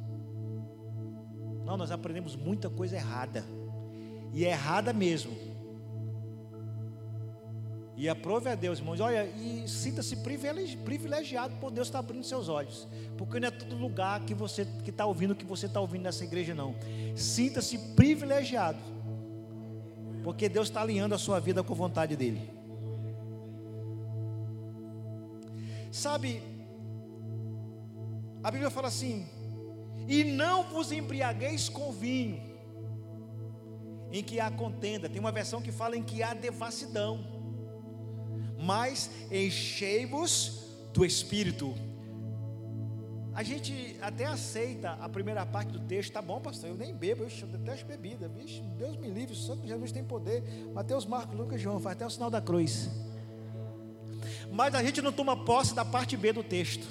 Não, 1.65 1.75
nós 1.75 1.91
aprendemos 1.91 2.37
muita 2.37 2.69
coisa 2.69 2.95
errada, 2.95 3.43
e 4.31 4.45
é 4.45 4.51
errada 4.51 4.93
mesmo. 4.93 5.33
E 7.97 8.07
aprove 8.07 8.49
a 8.49 8.55
Deus, 8.55 8.79
irmãos. 8.79 9.01
Olha, 9.01 9.25
e 9.25 9.67
sinta-se 9.67 10.15
privilegiado 10.15 11.57
por 11.57 11.71
Deus 11.71 11.89
estar 11.89 11.99
abrindo 11.99 12.23
seus 12.23 12.47
olhos. 12.47 12.87
Porque 13.17 13.37
não 13.37 13.49
é 13.49 13.51
todo 13.51 13.75
lugar 13.75 14.21
que 14.21 14.33
você 14.33 14.65
que 14.83 14.91
está 14.91 15.05
ouvindo 15.05 15.35
que 15.35 15.45
você 15.45 15.65
está 15.65 15.81
ouvindo 15.81 16.03
nessa 16.03 16.23
igreja, 16.23 16.55
não. 16.55 16.73
Sinta-se 17.15 17.77
privilegiado 17.95 18.95
porque 20.25 20.49
Deus 20.49 20.69
está 20.69 20.81
alinhando 20.81 21.13
a 21.13 21.19
sua 21.19 21.39
vida 21.39 21.63
com 21.63 21.71
a 21.71 21.77
vontade 21.77 22.15
dEle. 22.15 22.49
Sabe, 25.91 26.41
a 28.43 28.49
Bíblia 28.49 28.71
fala 28.71 28.87
assim: 28.87 29.27
E 30.07 30.23
não 30.23 30.63
vos 30.63 30.91
embriagueis 30.91 31.69
com 31.69 31.91
vinho, 31.91 32.41
em 34.11 34.23
que 34.23 34.39
há 34.39 34.49
contenda. 34.49 35.07
Tem 35.07 35.19
uma 35.19 35.31
versão 35.31 35.61
que 35.61 35.71
fala 35.71 35.95
em 35.95 36.01
que 36.01 36.23
há 36.23 36.33
devassidão. 36.33 37.23
Mas 38.57 39.11
enchei-vos 39.31 40.71
do 40.91 41.05
Espírito. 41.05 41.75
A 43.35 43.43
gente 43.43 43.97
até 44.01 44.23
aceita 44.25 44.91
a 44.93 45.09
primeira 45.09 45.45
parte 45.45 45.73
do 45.73 45.79
texto, 45.81 46.13
tá 46.13 46.21
bom, 46.21 46.39
pastor, 46.39 46.69
eu 46.69 46.75
nem 46.77 46.95
bebo, 46.95 47.23
eu 47.23 47.47
detesto 47.47 47.85
bebida, 47.85 48.29
vixe, 48.29 48.61
Deus 48.77 48.95
me 48.95 49.09
livre, 49.09 49.35
só 49.35 49.57
que 49.57 49.67
Jesus 49.67 49.91
tem 49.91 50.05
poder. 50.05 50.41
Mateus, 50.73 51.05
Marcos, 51.05 51.37
Lucas, 51.37 51.59
João, 51.59 51.77
faz 51.81 51.97
até 51.97 52.05
o 52.05 52.09
sinal 52.09 52.29
da 52.29 52.41
cruz. 52.41 52.89
Mas 54.49 54.73
a 54.73 54.81
gente 54.81 55.01
não 55.01 55.11
toma 55.11 55.43
posse 55.43 55.75
da 55.75 55.83
parte 55.83 56.15
B 56.15 56.31
do 56.31 56.41
texto. 56.41 56.87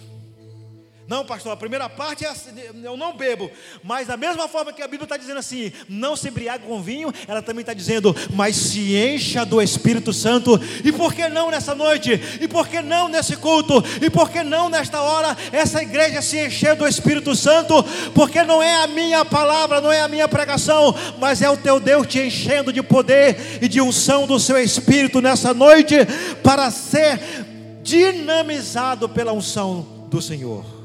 Não, 1.07 1.23
pastor, 1.23 1.53
a 1.53 1.57
primeira 1.57 1.87
parte 1.87 2.25
é 2.25 2.29
assim, 2.31 2.51
eu 2.83 2.97
não 2.97 3.15
bebo, 3.15 3.51
mas 3.83 4.07
da 4.07 4.17
mesma 4.17 4.49
forma 4.49 4.73
que 4.73 4.81
a 4.81 4.89
Bíblia 4.89 5.05
está 5.05 5.19
dizendo 5.19 5.39
assim, 5.39 5.71
não 5.87 6.17
se 6.17 6.29
embriague 6.29 6.65
com 6.65 6.81
vinho, 6.81 7.13
ela 7.29 7.43
também 7.43 7.61
está 7.61 7.75
dizendo, 7.75 8.17
mas 8.33 8.57
se 8.57 8.97
encha 8.97 9.45
do 9.45 9.61
Espírito 9.61 10.15
Santo, 10.15 10.59
e 10.83 10.91
por 10.91 11.13
que 11.13 11.29
não 11.29 11.51
nessa 11.51 11.75
noite? 11.75 12.19
E 12.41 12.49
por 12.49 12.69
que 12.69 12.81
não 12.81 13.09
nesse 13.09 13.37
culto? 13.37 13.85
E 14.01 14.09
por 14.09 14.31
que 14.31 14.43
não 14.43 14.71
nesta 14.71 15.03
hora 15.03 15.37
essa 15.53 15.83
igreja 15.83 16.23
se 16.23 16.39
encher 16.39 16.75
do 16.75 16.87
Espírito 16.87 17.37
Santo? 17.37 17.85
Porque 18.15 18.43
não 18.43 18.63
é 18.63 18.83
a 18.83 18.87
minha 18.87 19.27
palavra, 19.27 19.83
não 19.83 19.93
é 19.93 20.01
a 20.01 20.09
minha 20.09 20.27
pregação, 20.27 20.95
mas 21.19 21.43
é 21.43 21.51
o 21.51 21.57
teu 21.57 21.79
Deus 21.79 22.07
te 22.07 22.19
enchendo 22.19 22.73
de 22.73 22.83
poder 22.83 23.59
e 23.61 23.69
de 23.69 23.79
unção 23.79 24.27
do 24.27 24.41
seu 24.41 24.57
Espírito 24.59 25.21
nessa 25.21 25.53
noite, 25.53 25.97
para 26.43 26.71
ser 26.71 27.21
dinamizado 27.83 29.07
pela 29.07 29.35
unção 29.35 29.87
do 30.09 30.23
Senhor. 30.23 30.84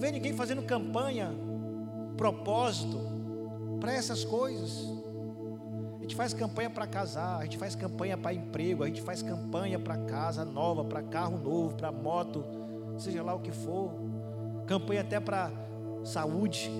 Vê 0.00 0.10
ninguém 0.10 0.32
fazendo 0.32 0.62
campanha, 0.62 1.30
propósito 2.16 2.98
para 3.78 3.92
essas 3.92 4.24
coisas. 4.24 4.88
A 5.98 6.02
gente 6.02 6.16
faz 6.16 6.32
campanha 6.32 6.70
para 6.70 6.86
casar, 6.86 7.38
a 7.38 7.44
gente 7.44 7.58
faz 7.58 7.74
campanha 7.74 8.16
para 8.16 8.32
emprego, 8.32 8.82
a 8.82 8.86
gente 8.86 9.02
faz 9.02 9.22
campanha 9.22 9.78
para 9.78 9.98
casa 9.98 10.44
nova, 10.44 10.84
para 10.84 11.02
carro 11.02 11.36
novo, 11.36 11.76
para 11.76 11.92
moto, 11.92 12.42
seja 12.98 13.22
lá 13.22 13.34
o 13.34 13.40
que 13.40 13.52
for. 13.52 13.92
Campanha 14.66 15.02
até 15.02 15.20
para 15.20 15.52
saúde. 16.02 16.70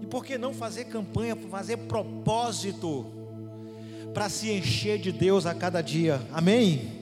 E 0.00 0.06
por 0.06 0.24
que 0.24 0.38
não 0.38 0.54
fazer 0.54 0.86
campanha, 0.86 1.36
fazer 1.36 1.76
propósito 1.76 3.06
para 4.14 4.30
se 4.30 4.50
encher 4.50 4.98
de 4.98 5.12
Deus 5.12 5.44
a 5.44 5.54
cada 5.54 5.82
dia? 5.82 6.20
Amém? 6.32 6.96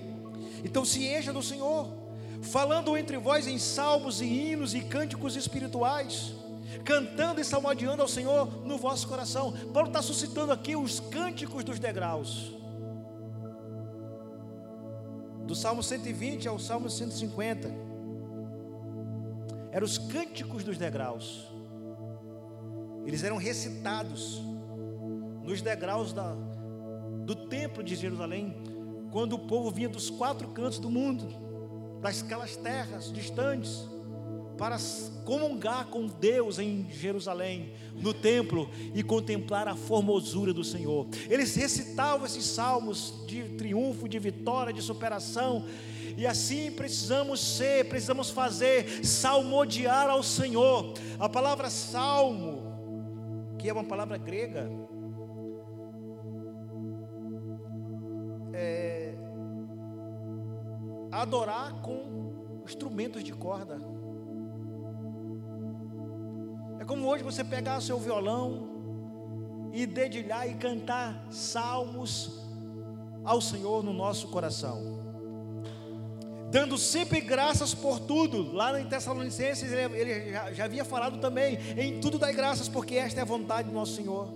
Então 0.64 0.84
se 0.84 1.06
encha 1.06 1.32
do 1.32 1.42
Senhor 1.42 2.03
falando 2.44 2.96
entre 2.96 3.16
vós 3.16 3.46
em 3.46 3.59
salmos 3.59 4.20
e 4.20 4.26
hinos 4.26 4.74
e 4.74 4.80
cânticos 4.80 5.35
espirituais, 5.35 6.35
cantando 6.85 7.40
e 7.40 7.44
salmodiando 7.44 8.02
ao 8.02 8.09
Senhor 8.09 8.64
no 8.64 8.76
vosso 8.76 9.09
coração. 9.09 9.52
Paulo 9.72 9.88
está 9.88 10.02
suscitando 10.02 10.52
aqui 10.52 10.76
os 10.76 11.00
cânticos 11.00 11.64
dos 11.64 11.78
degraus. 11.78 12.52
Do 15.46 15.54
Salmo 15.54 15.83
120 15.83 16.46
ao 16.46 16.59
Salmo 16.59 16.88
150. 16.88 17.70
Eram 19.72 19.85
os 19.85 19.98
cânticos 19.98 20.62
dos 20.62 20.78
degraus. 20.78 21.50
Eles 23.04 23.22
eram 23.22 23.37
recitados 23.37 24.40
nos 25.42 25.61
degraus 25.61 26.12
da, 26.12 26.35
do 27.24 27.35
templo 27.35 27.83
de 27.83 27.94
Jerusalém, 27.94 28.57
quando 29.11 29.35
o 29.35 29.38
povo 29.38 29.70
vinha 29.70 29.88
dos 29.88 30.09
quatro 30.09 30.48
cantos 30.48 30.78
do 30.78 30.90
mundo 30.90 31.44
daquelas 32.04 32.54
terras 32.54 33.10
distantes, 33.10 33.88
para 34.58 34.76
comungar 35.24 35.86
com 35.86 36.06
Deus 36.06 36.58
em 36.58 36.86
Jerusalém, 36.90 37.72
no 37.94 38.12
templo, 38.12 38.68
e 38.94 39.02
contemplar 39.02 39.66
a 39.66 39.74
formosura 39.74 40.52
do 40.52 40.62
Senhor. 40.62 41.08
Eles 41.30 41.54
recitavam 41.54 42.26
esses 42.26 42.44
salmos 42.44 43.24
de 43.26 43.44
triunfo, 43.56 44.06
de 44.06 44.18
vitória, 44.18 44.72
de 44.72 44.82
superação, 44.82 45.64
e 46.16 46.26
assim 46.26 46.70
precisamos 46.70 47.40
ser, 47.40 47.88
precisamos 47.88 48.28
fazer, 48.28 49.04
salmodiar 49.04 50.10
ao 50.10 50.22
Senhor. 50.22 50.92
A 51.18 51.28
palavra 51.28 51.70
salmo, 51.70 53.56
que 53.58 53.68
é 53.68 53.72
uma 53.72 53.82
palavra 53.82 54.18
grega, 54.18 54.70
adorar 61.22 61.81
com 61.81 62.62
instrumentos 62.64 63.22
de 63.22 63.33
corda. 63.33 63.79
É 66.79 66.85
como 66.85 67.07
hoje 67.07 67.22
você 67.22 67.44
pegar 67.44 67.81
seu 67.81 67.98
violão 67.98 69.70
e 69.72 69.87
dedilhar 69.87 70.48
e 70.48 70.55
cantar 70.55 71.27
salmos 71.31 72.40
ao 73.24 73.40
Senhor 73.40 73.83
no 73.83 73.92
nosso 73.92 74.29
coração. 74.29 75.03
Dando 76.50 76.79
sempre 76.79 77.20
graças 77.20 77.74
por 77.74 77.98
tudo. 77.98 78.53
Lá 78.53 78.81
em 78.81 78.87
Tessalonicenses 78.87 79.72
ele, 79.72 79.98
ele 79.98 80.31
já, 80.31 80.53
já 80.53 80.64
havia 80.64 80.85
falado 80.85 81.18
também: 81.18 81.59
em 81.77 82.00
tudo 82.00 82.18
dai 82.18 82.33
graças, 82.33 82.68
porque 82.68 82.94
esta 82.94 83.20
é 83.20 83.22
a 83.22 83.27
vontade 83.27 83.68
do 83.68 83.74
nosso 83.74 83.96
Senhor. 83.96 84.33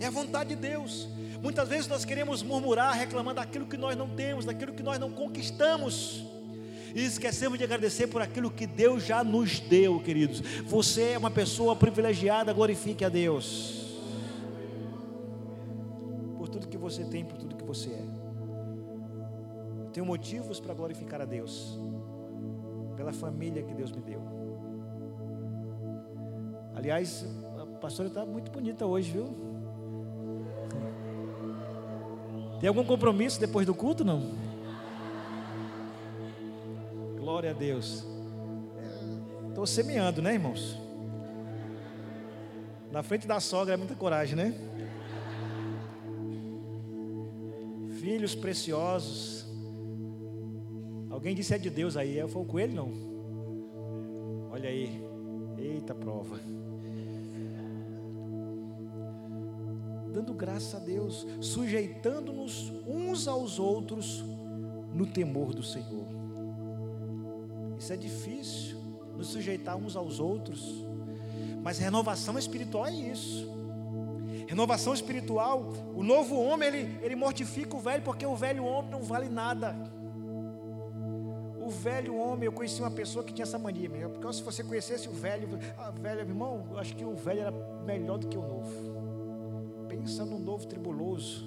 É 0.00 0.06
a 0.06 0.10
vontade 0.10 0.50
de 0.50 0.56
Deus. 0.56 1.08
Muitas 1.42 1.68
vezes 1.68 1.88
nós 1.88 2.04
queremos 2.04 2.42
murmurar, 2.42 2.94
reclamar 2.94 3.34
daquilo 3.34 3.66
que 3.66 3.76
nós 3.76 3.96
não 3.96 4.08
temos, 4.08 4.44
daquilo 4.44 4.72
que 4.74 4.82
nós 4.82 4.98
não 4.98 5.10
conquistamos. 5.10 6.22
E 6.94 7.04
esquecemos 7.04 7.56
de 7.56 7.64
agradecer 7.64 8.08
por 8.08 8.20
aquilo 8.20 8.50
que 8.50 8.66
Deus 8.66 9.04
já 9.04 9.24
nos 9.24 9.60
deu, 9.60 10.00
queridos. 10.00 10.40
Você 10.66 11.12
é 11.12 11.18
uma 11.18 11.30
pessoa 11.30 11.74
privilegiada, 11.74 12.52
glorifique 12.52 13.04
a 13.04 13.08
Deus. 13.08 14.00
Por 16.36 16.48
tudo 16.48 16.68
que 16.68 16.76
você 16.76 17.04
tem, 17.04 17.24
por 17.24 17.38
tudo 17.38 17.56
que 17.56 17.64
você 17.64 17.90
é. 17.90 18.04
Eu 19.84 19.90
tenho 19.92 20.04
motivos 20.04 20.60
para 20.60 20.74
glorificar 20.74 21.20
a 21.22 21.24
Deus. 21.24 21.78
Pela 22.96 23.12
família 23.12 23.62
que 23.62 23.72
Deus 23.72 23.92
me 23.92 24.02
deu. 24.02 24.20
Aliás, 26.74 27.24
a 27.58 27.66
pastora 27.78 28.08
está 28.08 28.26
muito 28.26 28.50
bonita 28.50 28.84
hoje, 28.84 29.12
viu? 29.12 29.49
Tem 32.60 32.68
algum 32.68 32.84
compromisso 32.84 33.40
depois 33.40 33.66
do 33.66 33.74
culto? 33.74 34.04
Não? 34.04 34.34
Glória 37.16 37.50
a 37.50 37.54
Deus. 37.54 38.04
Estou 39.48 39.66
semeando, 39.66 40.20
né, 40.20 40.34
irmãos? 40.34 40.78
Na 42.92 43.02
frente 43.02 43.26
da 43.26 43.40
sogra 43.40 43.74
é 43.74 43.76
muita 43.78 43.94
coragem, 43.94 44.36
né? 44.36 44.54
Filhos 47.98 48.34
preciosos. 48.34 49.46
Alguém 51.08 51.34
disse 51.34 51.54
é 51.54 51.58
de 51.58 51.70
Deus 51.70 51.96
aí. 51.96 52.20
Fui 52.28 52.44
com 52.44 52.58
ele, 52.58 52.74
não? 52.74 52.92
Olha 54.50 54.68
aí. 54.68 55.02
Eita 55.56 55.94
prova. 55.94 56.38
Dando 60.20 60.34
graça 60.34 60.76
a 60.76 60.80
Deus, 60.80 61.26
sujeitando-nos 61.40 62.70
uns 62.86 63.26
aos 63.26 63.58
outros 63.58 64.22
no 64.92 65.06
temor 65.06 65.54
do 65.54 65.62
Senhor. 65.62 66.06
Isso 67.78 67.92
é 67.92 67.96
difícil, 67.96 68.76
nos 69.16 69.28
sujeitar 69.28 69.76
uns 69.76 69.96
aos 69.96 70.20
outros, 70.20 70.84
mas 71.62 71.78
renovação 71.78 72.38
espiritual 72.38 72.86
é 72.86 72.92
isso. 72.92 73.48
Renovação 74.46 74.92
espiritual, 74.92 75.72
o 75.94 76.02
novo 76.02 76.38
homem 76.38 76.68
ele, 76.68 76.98
ele 77.02 77.16
mortifica 77.16 77.74
o 77.74 77.80
velho, 77.80 78.02
porque 78.02 78.26
o 78.26 78.36
velho 78.36 78.64
homem 78.64 78.90
não 78.90 79.02
vale 79.02 79.28
nada. 79.28 79.74
O 81.64 81.70
velho 81.70 82.16
homem, 82.16 82.44
eu 82.46 82.52
conheci 82.52 82.80
uma 82.80 82.90
pessoa 82.90 83.24
que 83.24 83.32
tinha 83.32 83.44
essa 83.44 83.58
mania, 83.58 83.88
porque 84.08 84.32
se 84.34 84.42
você 84.42 84.62
conhecesse 84.62 85.08
o 85.08 85.12
velho, 85.12 85.48
ah, 85.78 85.90
velho 85.90 86.20
irmão, 86.20 86.66
eu 86.72 86.78
acho 86.78 86.94
que 86.94 87.04
o 87.04 87.14
velho 87.14 87.40
era 87.40 87.52
melhor 87.86 88.18
do 88.18 88.26
que 88.26 88.36
o 88.36 88.42
novo 88.42 88.99
pensa 90.00 90.24
no 90.24 90.38
novo 90.38 90.66
tribuloso. 90.66 91.44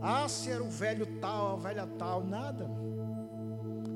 Ah, 0.00 0.28
se 0.28 0.50
era 0.50 0.62
o 0.62 0.70
velho 0.70 1.06
tal, 1.20 1.54
a 1.54 1.56
velha 1.56 1.86
tal, 1.98 2.24
nada. 2.24 2.70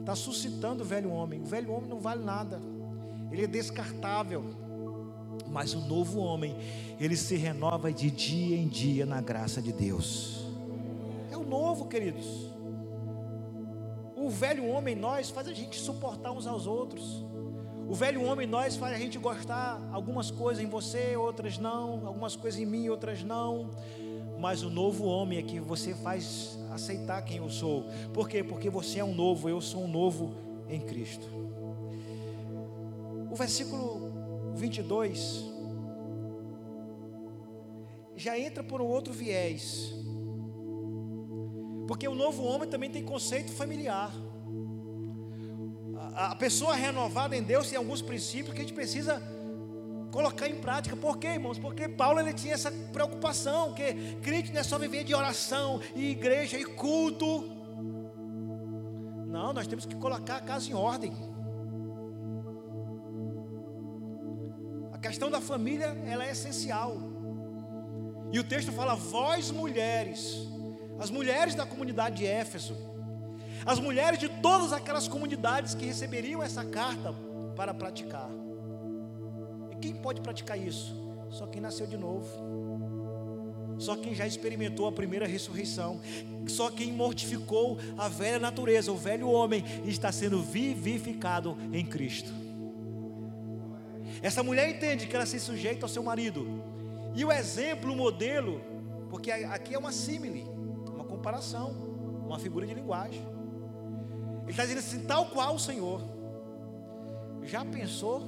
Está 0.01 0.15
suscitando 0.15 0.83
o 0.83 0.85
velho 0.85 1.11
homem. 1.11 1.41
O 1.41 1.45
velho 1.45 1.73
homem 1.73 1.89
não 1.89 1.99
vale 1.99 2.25
nada. 2.25 2.61
Ele 3.31 3.45
é 3.45 3.47
descartável. 3.47 4.45
Mas 5.49 5.75
o 5.75 5.81
novo 5.81 6.21
homem, 6.21 6.57
ele 6.99 7.17
se 7.17 7.37
renova 7.37 7.93
de 7.93 8.11
dia 8.11 8.57
em 8.57 8.69
dia 8.69 9.07
na 9.07 9.21
graça 9.21 9.61
de 9.63 9.73
Deus. 9.73 10.45
É 11.31 11.37
o 11.37 11.45
novo, 11.45 11.87
queridos. 11.87 12.51
O 14.17 14.29
velho 14.29 14.67
homem 14.67 14.97
em 14.97 14.99
nós 14.99 15.31
faz 15.31 15.47
a 15.47 15.53
gente 15.53 15.79
suportar 15.79 16.33
uns 16.33 16.47
aos 16.47 16.67
outros. 16.67 17.25
O 17.89 17.95
velho 17.95 18.25
homem 18.25 18.49
nós 18.49 18.75
faz 18.75 18.95
a 18.95 18.99
gente 18.99 19.17
gostar 19.17 19.81
algumas 19.93 20.29
coisas 20.31 20.63
em 20.63 20.67
você, 20.67 21.17
outras 21.17 21.57
não, 21.57 22.05
algumas 22.07 22.35
coisas 22.35 22.61
em 22.61 22.67
mim, 22.67 22.89
outras 22.89 23.23
não. 23.23 23.71
Mas 24.41 24.65
o 24.65 24.69
novo 24.69 25.05
homem 25.05 25.39
é 25.39 25.43
que 25.43 25.61
você 25.61 25.95
faz 25.95 26.59
aceitar 26.73 27.23
quem 27.23 27.37
eu 27.37 27.49
sou. 27.49 27.85
Por 28.13 28.29
quê? 28.29 28.43
Porque 28.43 28.69
você 28.69 28.99
é 28.99 29.05
um 29.05 29.15
novo, 29.15 29.49
eu 29.49 29.61
sou 29.61 29.85
um 29.85 29.89
novo 29.89 30.35
em 30.69 30.81
Cristo. 30.81 31.27
O 33.31 33.37
versículo 33.37 34.11
22 34.57 35.45
já 38.17 38.37
entra 38.37 38.65
por 38.65 38.81
um 38.83 38.87
outro 38.87 39.13
viés. 39.13 39.95
Porque 41.87 42.09
o 42.09 42.15
novo 42.17 42.43
homem 42.43 42.69
também 42.69 42.91
tem 42.91 43.05
conceito 43.05 43.53
familiar. 43.53 44.13
A, 46.15 46.35
pessoa 46.35 46.75
renovada 46.75 47.37
em 47.37 47.43
Deus 47.43 47.69
tem 47.69 47.79
alguns 47.79 48.01
princípios 48.01 48.55
que 48.55 48.61
a 48.61 48.63
gente 48.63 48.75
precisa 48.75 49.23
colocar 50.11 50.49
em 50.49 50.57
prática. 50.57 50.97
Por 50.97 51.19
quê, 51.19 51.29
irmãos? 51.29 51.59
Porque 51.59 51.89
Paulo 51.89 52.21
ele 52.21 52.33
tinha 52.33 52.55
essa 52.55 52.71
preocupação, 52.71 53.75
que 53.75 54.17
crente 54.23 54.53
não 54.53 54.61
é 54.61 54.63
só 54.63 54.79
viver 54.79 55.05
de 55.05 55.15
oração 55.15 55.81
e 55.95 56.11
igreja 56.11 56.59
e 56.59 56.65
culto. 56.65 57.51
Não, 59.27 59.53
nós 59.53 59.67
temos 59.67 59.85
que 59.85 59.95
colocar 59.95 60.37
a 60.37 60.41
casa 60.41 60.71
em 60.71 60.75
ordem. 60.75 61.13
A 64.93 64.99
questão 64.99 65.31
da 65.31 65.41
família, 65.41 65.97
ela 66.07 66.25
é 66.25 66.31
essencial. 66.31 66.97
E 68.33 68.39
o 68.39 68.45
texto 68.45 68.73
fala: 68.73 68.95
vós 68.95 69.51
mulheres, 69.51 70.49
as 70.99 71.11
mulheres 71.11 71.55
da 71.55 71.67
comunidade 71.67 72.17
de 72.17 72.27
Éfeso, 72.27 72.77
as 73.67 73.81
mulheres 73.81 74.19
de 74.21 74.29
todas 74.29 74.73
aquelas 74.73 75.09
comunidades 75.09 75.75
que 75.75 75.85
receberiam 75.85 76.41
essa 76.41 76.65
carta 76.65 77.13
para 77.57 77.75
praticar. 77.75 78.31
E 79.73 79.77
quem 79.77 79.95
pode 79.97 80.21
praticar 80.21 80.57
isso? 80.57 80.95
Só 81.31 81.47
quem 81.47 81.61
nasceu 81.61 81.87
de 81.87 81.97
novo. 81.97 82.29
Só 83.79 83.97
quem 83.97 84.15
já 84.15 84.27
experimentou 84.27 84.87
a 84.87 84.93
primeira 84.93 85.27
ressurreição, 85.27 86.01
só 86.47 86.71
quem 86.71 86.93
mortificou 86.93 87.79
a 87.99 88.09
velha 88.09 88.39
natureza, 88.39 88.91
o 88.91 88.97
velho 88.97 89.29
homem, 89.29 89.63
está 89.85 90.11
sendo 90.11 90.41
vivificado 90.41 91.59
em 91.73 91.85
Cristo. 91.85 92.33
Essa 94.23 94.43
mulher 94.43 94.71
entende 94.71 95.07
que 95.07 95.15
ela 95.15 95.27
se 95.27 95.39
sujeita 95.39 95.85
ao 95.85 95.91
seu 95.91 96.03
marido, 96.03 96.47
e 97.15 97.23
o 97.23 97.31
exemplo, 97.31 97.93
o 97.93 97.97
modelo, 97.97 98.63
porque 99.11 99.31
aqui 99.31 99.75
é 99.75 99.79
uma 99.79 99.93
símile, 99.93 100.47
uma 100.95 101.05
comparação, 101.05 101.71
uma 102.25 102.39
figura 102.39 102.67
de 102.67 102.73
linguagem. 102.73 103.36
Ele 104.47 104.53
está 104.53 104.63
dizendo 104.63 104.79
assim, 104.79 105.05
tal 105.05 105.27
qual 105.27 105.57
o 105.57 105.59
Senhor. 105.59 106.01
Já 107.43 107.65
pensou? 107.65 108.23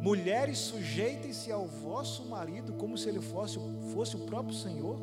Mulheres, 0.00 0.58
sujeitem-se 0.58 1.52
ao 1.52 1.66
vosso 1.66 2.24
marido 2.24 2.72
como 2.74 2.96
se 2.96 3.10
ele 3.10 3.20
fosse, 3.20 3.58
fosse 3.92 4.16
o 4.16 4.20
próprio 4.20 4.54
Senhor. 4.54 4.98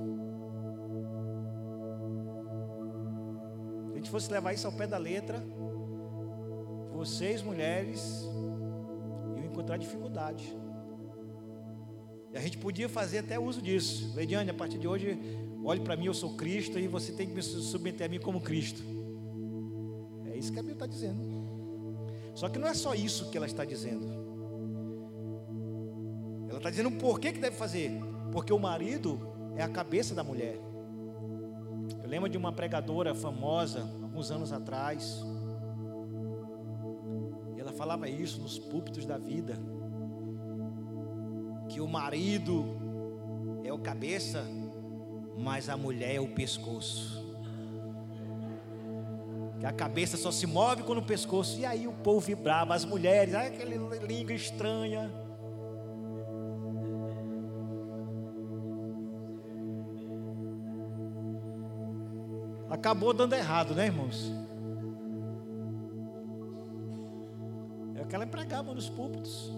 Se 3.88 3.94
a 3.94 3.96
gente 3.98 4.10
fosse 4.10 4.32
levar 4.32 4.54
isso 4.54 4.66
ao 4.66 4.74
pé 4.74 4.88
da 4.88 4.98
letra, 4.98 5.44
vocês, 6.92 7.44
mulheres, 7.44 8.28
encontrar 9.44 9.78
dificuldade. 9.78 10.56
E 12.34 12.38
a 12.38 12.42
gente 12.42 12.58
podia 12.58 12.88
fazer 12.88 13.20
até 13.20 13.40
uso 13.40 13.62
disso. 13.62 14.14
Leidiane, 14.16 14.50
a 14.50 14.54
partir 14.54 14.78
de 14.78 14.88
hoje, 14.88 15.20
olhe 15.64 15.82
para 15.82 15.96
mim, 15.96 16.06
eu 16.06 16.14
sou 16.14 16.36
Cristo 16.36 16.80
e 16.80 16.88
você 16.88 17.12
tem 17.12 17.28
que 17.28 17.34
me 17.34 17.42
submeter 17.42 18.08
a 18.08 18.10
mim 18.10 18.20
como 18.20 18.40
Cristo. 18.42 18.82
É 20.32 20.38
isso 20.38 20.52
que 20.52 20.60
a 20.60 20.62
Bíblia 20.62 20.76
está 20.76 20.86
dizendo. 20.86 21.20
Só 22.34 22.48
que 22.48 22.58
não 22.58 22.68
é 22.68 22.74
só 22.74 22.96
isso 22.96 23.30
que 23.30 23.38
ela 23.38 23.46
está 23.46 23.66
dizendo. 23.66 24.08
Ela 26.48 26.58
está 26.58 26.70
dizendo 26.70 26.92
por 26.92 27.20
que, 27.20 27.34
que 27.34 27.40
deve 27.40 27.56
fazer. 27.56 27.92
Porque 28.32 28.54
o 28.54 28.60
marido 28.60 29.20
é 29.56 29.64
a 29.64 29.70
cabeça 29.70 30.16
da 30.16 30.24
mulher. 30.24 30.58
Eu 32.02 32.10
lembro 32.10 32.30
de 32.30 32.38
uma 32.38 32.54
pregadora 32.54 33.14
famosa, 33.14 33.82
alguns 34.02 34.32
anos 34.32 34.54
atrás, 34.54 35.22
falava 37.82 38.08
isso 38.08 38.40
nos 38.40 38.60
púlpitos 38.60 39.08
da 39.08 39.18
vida. 39.18 39.58
O 41.82 41.88
marido 41.88 42.66
é 43.64 43.74
o 43.74 43.78
cabeça, 43.78 44.46
mas 45.38 45.68
a 45.68 45.76
mulher 45.76 46.16
é 46.16 46.20
o 46.20 46.28
pescoço. 46.28 47.22
Que 49.60 49.66
a 49.66 49.72
cabeça 49.72 50.18
só 50.18 50.32
se 50.32 50.48
move 50.48 50.84
quando 50.84 51.00
o 51.00 51.06
pescoço. 51.06 51.60
E 51.60 51.66
aí 51.66 51.88
o 51.88 51.94
povo 51.94 52.20
vibrava, 52.20 52.74
as 52.74 52.86
mulheres, 52.86 53.34
ai, 53.34 53.48
aquela 53.48 53.98
língua 54.06 54.34
estranha. 54.34 55.12
Acabou 62.70 63.14
dando 63.14 63.34
errado, 63.34 63.76
né, 63.76 63.88
irmãos? 63.88 64.32
que 68.12 68.16
ela 68.16 68.28
pregava 68.28 68.74
nos 68.74 68.90
púlpitos. 68.90 69.50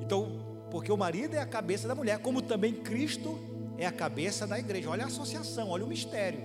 Então, 0.00 0.39
porque 0.70 0.92
o 0.92 0.96
marido 0.96 1.34
é 1.34 1.40
a 1.40 1.46
cabeça 1.46 1.88
da 1.88 1.94
mulher, 1.94 2.18
como 2.18 2.40
também 2.40 2.72
Cristo 2.72 3.38
é 3.76 3.86
a 3.86 3.92
cabeça 3.92 4.46
da 4.46 4.58
igreja. 4.58 4.90
Olha 4.90 5.04
a 5.04 5.06
associação, 5.08 5.70
olha 5.70 5.84
o 5.84 5.88
mistério. 5.88 6.40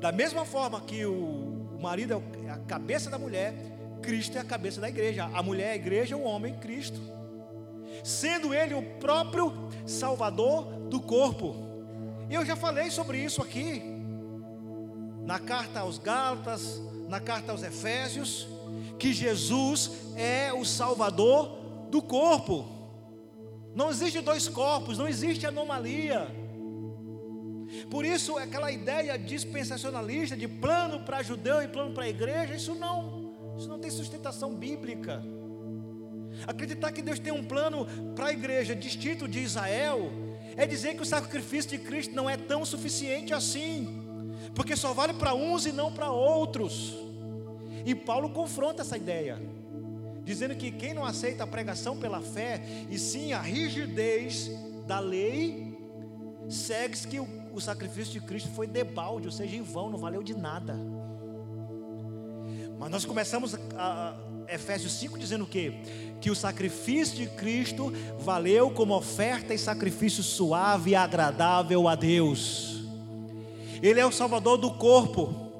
Da 0.00 0.12
mesma 0.12 0.44
forma 0.44 0.80
que 0.80 1.06
o 1.06 1.78
marido 1.80 2.22
é 2.46 2.50
a 2.50 2.58
cabeça 2.58 3.08
da 3.08 3.18
mulher, 3.18 3.54
Cristo 4.02 4.36
é 4.36 4.40
a 4.40 4.44
cabeça 4.44 4.80
da 4.80 4.88
igreja. 4.88 5.24
A 5.32 5.42
mulher 5.42 5.68
é 5.68 5.72
a 5.72 5.76
igreja, 5.76 6.16
o 6.16 6.22
homem 6.22 6.54
Cristo. 6.58 7.00
Sendo 8.04 8.52
ele 8.52 8.74
o 8.74 8.82
próprio 8.98 9.52
Salvador 9.86 10.64
do 10.88 11.00
corpo. 11.00 11.56
Eu 12.28 12.44
já 12.44 12.56
falei 12.56 12.90
sobre 12.90 13.18
isso 13.18 13.40
aqui. 13.40 13.82
Na 15.24 15.38
carta 15.38 15.80
aos 15.80 15.98
Gálatas, 15.98 16.80
na 17.08 17.20
carta 17.20 17.52
aos 17.52 17.62
Efésios, 17.62 18.48
que 18.98 19.12
Jesus 19.12 19.90
é 20.16 20.52
o 20.52 20.64
Salvador 20.64 21.58
do 21.90 22.00
corpo. 22.02 22.66
Não 23.74 23.90
existe 23.90 24.20
dois 24.20 24.48
corpos, 24.48 24.98
não 24.98 25.06
existe 25.06 25.46
anomalia. 25.46 26.28
Por 27.90 28.04
isso, 28.04 28.38
aquela 28.38 28.72
ideia 28.72 29.18
dispensacionalista 29.18 30.36
de 30.36 30.48
plano 30.48 31.00
para 31.00 31.22
judeu 31.22 31.62
e 31.62 31.68
plano 31.68 31.92
para 31.92 32.04
a 32.04 32.08
igreja, 32.08 32.54
isso 32.54 32.74
não, 32.74 33.56
isso 33.58 33.68
não 33.68 33.78
tem 33.78 33.90
sustentação 33.90 34.54
bíblica. 34.54 35.22
Acreditar 36.46 36.92
que 36.92 37.02
Deus 37.02 37.18
tem 37.18 37.32
um 37.32 37.44
plano 37.44 37.86
para 38.14 38.26
a 38.26 38.32
igreja 38.32 38.74
distinto 38.74 39.28
de 39.28 39.40
Israel, 39.40 40.10
é 40.56 40.66
dizer 40.66 40.94
que 40.94 41.02
o 41.02 41.06
sacrifício 41.06 41.70
de 41.70 41.78
Cristo 41.78 42.14
não 42.14 42.30
é 42.30 42.36
tão 42.36 42.64
suficiente 42.64 43.34
assim 43.34 44.04
porque 44.56 44.74
só 44.74 44.94
vale 44.94 45.12
para 45.12 45.34
uns 45.34 45.66
e 45.66 45.72
não 45.72 45.92
para 45.92 46.10
outros. 46.10 46.96
E 47.86 47.94
Paulo 47.94 48.30
confronta 48.30 48.82
essa 48.82 48.96
ideia, 48.96 49.40
dizendo 50.24 50.56
que 50.56 50.72
quem 50.72 50.92
não 50.92 51.04
aceita 51.04 51.44
a 51.44 51.46
pregação 51.46 51.96
pela 51.96 52.20
fé, 52.20 52.60
e 52.90 52.98
sim 52.98 53.32
a 53.32 53.40
rigidez 53.40 54.50
da 54.88 54.98
lei, 54.98 55.78
segue 56.48 57.06
que 57.06 57.20
o, 57.20 57.28
o 57.54 57.60
sacrifício 57.60 58.12
de 58.12 58.20
Cristo 58.20 58.48
foi 58.48 58.66
debalde, 58.66 59.28
ou 59.28 59.32
seja, 59.32 59.54
em 59.54 59.62
vão, 59.62 59.88
não 59.88 59.98
valeu 59.98 60.20
de 60.24 60.36
nada. 60.36 60.76
Mas 62.76 62.90
nós 62.90 63.04
começamos 63.04 63.54
a, 63.76 64.16
a 64.48 64.52
Efésios 64.52 64.92
5 64.94 65.16
dizendo 65.16 65.44
o 65.44 65.46
quê? 65.46 65.74
Que 66.20 66.28
o 66.28 66.34
sacrifício 66.34 67.14
de 67.16 67.28
Cristo 67.28 67.92
valeu 68.18 68.68
como 68.68 68.96
oferta 68.96 69.54
e 69.54 69.58
sacrifício 69.58 70.24
suave 70.24 70.90
e 70.90 70.94
agradável 70.96 71.86
a 71.86 71.94
Deus. 71.94 72.80
Ele 73.80 74.00
é 74.00 74.04
o 74.04 74.10
Salvador 74.10 74.58
do 74.58 74.72
corpo, 74.72 75.52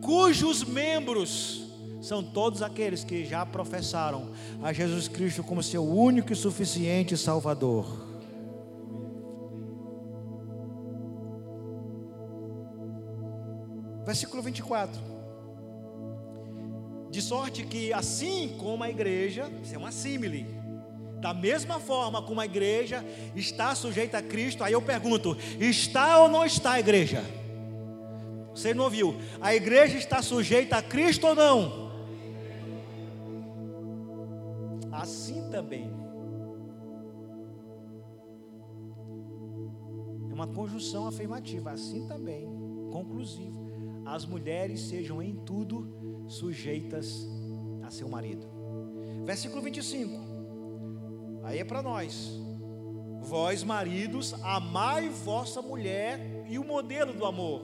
cujos 0.00 0.62
membros 0.62 1.61
são 2.02 2.20
todos 2.20 2.62
aqueles 2.62 3.04
que 3.04 3.24
já 3.24 3.46
professaram 3.46 4.32
a 4.60 4.72
Jesus 4.72 5.06
Cristo 5.06 5.44
como 5.44 5.62
seu 5.62 5.84
único 5.84 6.32
e 6.32 6.36
suficiente 6.36 7.16
Salvador. 7.16 7.86
Versículo 14.04 14.42
24. 14.42 15.00
De 17.08 17.22
sorte 17.22 17.62
que, 17.62 17.92
assim 17.92 18.56
como 18.58 18.82
a 18.82 18.90
igreja, 18.90 19.48
isso 19.62 19.74
é 19.74 19.78
uma 19.78 19.92
símile, 19.92 20.44
da 21.20 21.32
mesma 21.32 21.78
forma 21.78 22.20
como 22.20 22.40
a 22.40 22.46
igreja 22.46 23.04
está 23.36 23.76
sujeita 23.76 24.18
a 24.18 24.22
Cristo, 24.22 24.64
aí 24.64 24.72
eu 24.72 24.82
pergunto: 24.82 25.36
está 25.60 26.18
ou 26.18 26.28
não 26.28 26.44
está 26.44 26.72
a 26.72 26.80
igreja? 26.80 27.22
Você 28.52 28.74
não 28.74 28.84
ouviu? 28.84 29.16
A 29.40 29.54
igreja 29.54 29.96
está 29.96 30.20
sujeita 30.20 30.78
a 30.78 30.82
Cristo 30.82 31.28
ou 31.28 31.34
não? 31.36 31.81
Assim 34.92 35.48
também. 35.50 35.90
É 40.30 40.34
uma 40.34 40.46
conjunção 40.46 41.06
afirmativa. 41.06 41.72
Assim 41.72 42.06
também, 42.06 42.46
conclusivo. 42.90 43.62
As 44.04 44.26
mulheres 44.26 44.80
sejam 44.80 45.22
em 45.22 45.34
tudo 45.34 46.24
sujeitas 46.28 47.26
a 47.82 47.90
seu 47.90 48.08
marido. 48.08 48.46
Versículo 49.24 49.62
25. 49.62 50.20
Aí 51.44 51.58
é 51.58 51.64
para 51.64 51.82
nós. 51.82 52.40
Vós, 53.20 53.62
maridos, 53.62 54.34
amai 54.42 55.08
vossa 55.08 55.62
mulher 55.62 56.44
e 56.48 56.58
o 56.58 56.64
modelo 56.64 57.12
do 57.12 57.24
amor, 57.24 57.62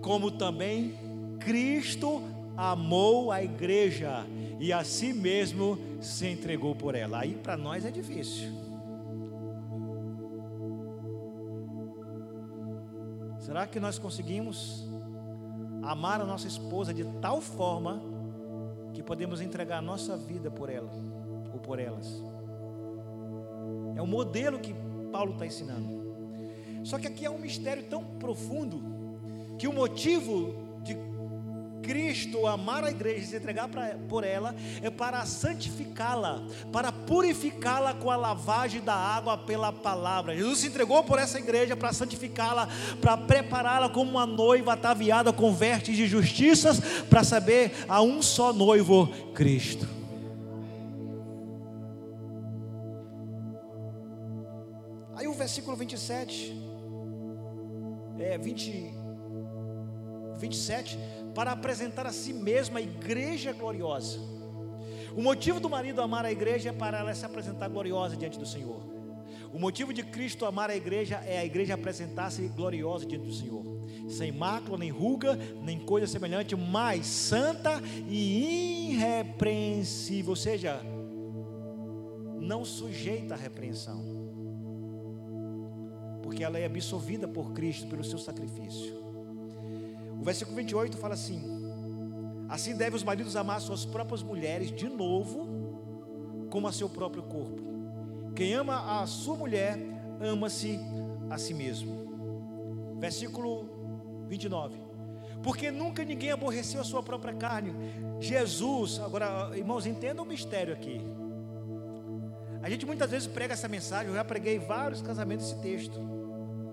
como 0.00 0.30
também 0.30 0.94
Cristo 1.40 2.22
amou 2.56 3.30
a 3.30 3.42
igreja 3.42 4.26
e 4.58 4.72
a 4.72 4.84
si 4.84 5.12
mesmo 5.12 5.78
se 6.00 6.26
entregou 6.26 6.74
por 6.74 6.94
ela. 6.94 7.20
Aí 7.20 7.34
para 7.34 7.56
nós 7.56 7.84
é 7.84 7.90
difícil. 7.90 8.50
Será 13.38 13.66
que 13.66 13.80
nós 13.80 13.98
conseguimos 13.98 14.86
amar 15.82 16.20
a 16.20 16.24
nossa 16.24 16.46
esposa 16.46 16.94
de 16.94 17.04
tal 17.20 17.40
forma 17.40 18.00
que 18.94 19.02
podemos 19.02 19.40
entregar 19.40 19.78
a 19.78 19.82
nossa 19.82 20.16
vida 20.16 20.50
por 20.50 20.70
ela 20.70 20.90
ou 21.52 21.58
por 21.58 21.78
elas? 21.78 22.22
É 23.96 24.00
o 24.00 24.06
modelo 24.06 24.58
que 24.58 24.74
Paulo 25.10 25.32
está 25.32 25.44
ensinando. 25.44 26.02
Só 26.84 26.98
que 26.98 27.06
aqui 27.06 27.26
é 27.26 27.30
um 27.30 27.38
mistério 27.38 27.84
tão 27.84 28.04
profundo 28.04 28.80
que 29.58 29.68
o 29.68 29.72
motivo 29.72 30.54
Cristo 31.82 32.46
amar 32.46 32.84
a 32.84 32.90
igreja 32.90 33.18
e 33.18 33.26
se 33.26 33.36
entregar 33.36 33.68
pra, 33.68 33.96
por 34.08 34.24
ela 34.24 34.54
é 34.80 34.88
para 34.88 35.26
santificá-la, 35.26 36.42
para 36.72 36.92
purificá-la 36.92 37.92
com 37.94 38.10
a 38.10 38.16
lavagem 38.16 38.80
da 38.80 38.94
água 38.94 39.36
pela 39.36 39.72
palavra. 39.72 40.34
Jesus 40.34 40.60
se 40.60 40.68
entregou 40.68 41.02
por 41.02 41.18
essa 41.18 41.38
igreja 41.38 41.76
para 41.76 41.92
santificá-la, 41.92 42.68
para 43.00 43.16
prepará-la 43.16 43.88
como 43.88 44.12
uma 44.12 44.26
noiva 44.26 44.72
ataviada 44.74 45.32
com 45.32 45.52
vestes 45.52 45.96
de 45.96 46.06
justiças, 46.06 46.80
para 47.10 47.24
saber 47.24 47.72
a 47.88 48.00
um 48.00 48.22
só 48.22 48.52
noivo, 48.52 49.08
Cristo. 49.34 49.88
Aí 55.16 55.26
o 55.26 55.34
versículo 55.34 55.76
27, 55.76 56.56
é 58.18 58.38
20, 58.38 58.94
27 60.38 60.98
para 61.34 61.52
apresentar 61.52 62.06
a 62.06 62.12
si 62.12 62.32
mesma 62.32 62.78
a 62.78 62.82
igreja 62.82 63.52
gloriosa. 63.52 64.18
O 65.16 65.22
motivo 65.22 65.60
do 65.60 65.68
marido 65.68 66.00
amar 66.00 66.24
a 66.24 66.32
igreja 66.32 66.70
é 66.70 66.72
para 66.72 66.98
ela 66.98 67.14
se 67.14 67.24
apresentar 67.24 67.68
gloriosa 67.68 68.16
diante 68.16 68.38
do 68.38 68.46
Senhor. 68.46 68.82
O 69.52 69.58
motivo 69.58 69.92
de 69.92 70.02
Cristo 70.02 70.46
amar 70.46 70.70
a 70.70 70.76
igreja 70.76 71.16
é 71.26 71.38
a 71.38 71.44
igreja 71.44 71.74
apresentar-se 71.74 72.48
gloriosa 72.48 73.04
diante 73.04 73.26
do 73.26 73.34
Senhor, 73.34 73.62
sem 74.08 74.32
mácula, 74.32 74.78
nem 74.78 74.90
ruga, 74.90 75.38
nem 75.62 75.78
coisa 75.78 76.06
semelhante, 76.06 76.56
mas 76.56 77.06
santa 77.06 77.80
e 78.08 78.92
irrepreensível, 78.92 80.30
ou 80.30 80.36
seja, 80.36 80.80
não 82.40 82.64
sujeita 82.64 83.34
à 83.34 83.36
repreensão, 83.36 84.02
porque 86.22 86.42
ela 86.42 86.58
é 86.58 86.64
absolvida 86.64 87.28
por 87.28 87.52
Cristo 87.52 87.86
pelo 87.88 88.02
seu 88.02 88.18
sacrifício. 88.18 89.01
O 90.22 90.24
versículo 90.24 90.56
28 90.56 90.96
fala 90.98 91.14
assim: 91.14 91.42
Assim 92.48 92.76
devem 92.76 92.94
os 92.94 93.02
maridos 93.02 93.34
amar 93.34 93.60
suas 93.60 93.84
próprias 93.84 94.22
mulheres 94.22 94.70
de 94.70 94.88
novo, 94.88 96.46
como 96.48 96.68
a 96.68 96.72
seu 96.72 96.88
próprio 96.88 97.24
corpo. 97.24 97.60
Quem 98.32 98.54
ama 98.54 99.00
a 99.02 99.06
sua 99.08 99.34
mulher, 99.34 99.76
ama-se 100.20 100.78
a 101.28 101.36
si 101.38 101.52
mesmo. 101.52 102.94
Versículo 103.00 103.68
29. 104.28 104.76
Porque 105.42 105.72
nunca 105.72 106.04
ninguém 106.04 106.30
aborreceu 106.30 106.80
a 106.80 106.84
sua 106.84 107.02
própria 107.02 107.34
carne. 107.34 107.74
Jesus, 108.20 109.00
agora, 109.00 109.50
irmãos, 109.56 109.86
entendam 109.86 110.24
o 110.24 110.28
mistério 110.28 110.72
aqui. 110.72 111.00
A 112.62 112.70
gente 112.70 112.86
muitas 112.86 113.10
vezes 113.10 113.26
prega 113.26 113.54
essa 113.54 113.66
mensagem, 113.66 114.06
eu 114.06 114.14
já 114.14 114.24
preguei 114.24 114.60
vários 114.60 115.02
casamentos 115.02 115.46
esse 115.46 115.60
texto. 115.60 115.98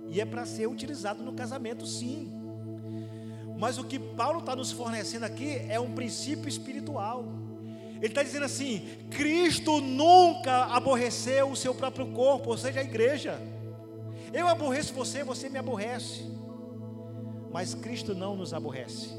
E 0.08 0.22
é 0.22 0.26
para 0.26 0.45
ser 0.45 0.68
utilizado 0.68 1.24
no 1.24 1.34
casamento, 1.34 1.88
sim. 1.88 2.39
Mas 3.60 3.78
o 3.78 3.84
que 3.84 3.99
Paulo 3.99 4.39
está 4.39 4.55
nos 4.55 4.72
fornecendo 4.72 5.26
aqui 5.26 5.57
é 5.68 5.78
um 5.78 5.91
princípio 5.91 6.47
espiritual. 6.47 7.26
Ele 7.97 8.07
está 8.07 8.24
dizendo 8.24 8.45
assim: 8.45 8.88
Cristo 9.12 9.82
nunca 9.82 10.64
aborreceu 10.68 11.51
o 11.51 11.57
seu 11.57 11.76
próprio 11.76 12.07
corpo, 12.14 12.51
ou 12.51 12.57
seja, 12.57 12.80
a 12.80 12.84
igreja. 12.84 13.38
Eu 14.32 14.47
aborreço 14.47 14.93
você, 14.93 15.26
você 15.26 15.49
me 15.49 15.60
aborrece. 15.60 16.24
Mas 17.51 17.76
Cristo 17.76 18.16
não 18.16 18.38
nos 18.38 18.53
aborrece. 18.53 19.10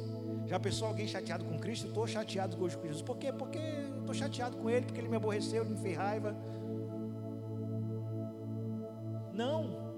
Já 0.46 0.58
pensou 0.58 0.88
alguém 0.88 1.06
chateado 1.06 1.44
com 1.44 1.58
Cristo? 1.58 1.88
Estou 1.88 2.06
chateado 2.06 2.60
hoje 2.62 2.78
com 2.78 2.86
Jesus. 2.86 3.02
Por 3.02 3.18
quê? 3.18 3.30
Porque 3.32 3.58
estou 3.58 4.14
chateado 4.14 4.56
com 4.56 4.70
Ele, 4.70 4.86
porque 4.86 5.00
Ele 5.02 5.08
me 5.08 5.16
aborreceu, 5.16 5.62
Ele 5.64 5.74
me 5.74 5.80
fez 5.82 5.96
raiva. 5.98 6.34
Não 9.34 9.89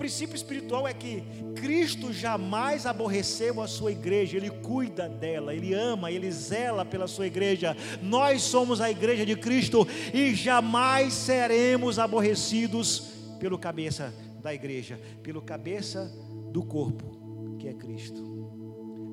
princípio 0.00 0.34
espiritual 0.34 0.88
é 0.88 0.94
que 0.94 1.22
Cristo 1.56 2.10
jamais 2.10 2.86
aborreceu 2.86 3.60
a 3.60 3.68
sua 3.68 3.92
igreja, 3.92 4.38
Ele 4.38 4.48
cuida 4.48 5.06
dela, 5.06 5.54
Ele 5.54 5.74
ama, 5.74 6.10
Ele 6.10 6.32
zela 6.32 6.86
pela 6.86 7.06
sua 7.06 7.26
igreja. 7.26 7.76
Nós 8.00 8.40
somos 8.40 8.80
a 8.80 8.90
igreja 8.90 9.26
de 9.26 9.36
Cristo 9.36 9.86
e 10.14 10.34
jamais 10.34 11.12
seremos 11.12 11.98
aborrecidos 11.98 13.10
pelo 13.38 13.58
cabeça 13.58 14.14
da 14.42 14.54
igreja, 14.54 14.98
pelo 15.22 15.42
cabeça 15.42 16.10
do 16.50 16.62
corpo, 16.62 17.58
que 17.58 17.68
é 17.68 17.74
Cristo. 17.74 18.24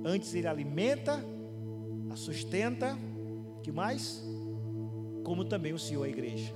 Antes 0.06 0.34
Ele 0.34 0.48
alimenta, 0.48 1.22
a 2.10 2.16
sustenta, 2.16 2.98
que 3.62 3.74
mais? 3.74 4.24
Como 5.26 5.44
também 5.44 5.74
o 5.74 5.80
Senhor 5.80 6.06
a 6.06 6.08
igreja. 6.08 6.54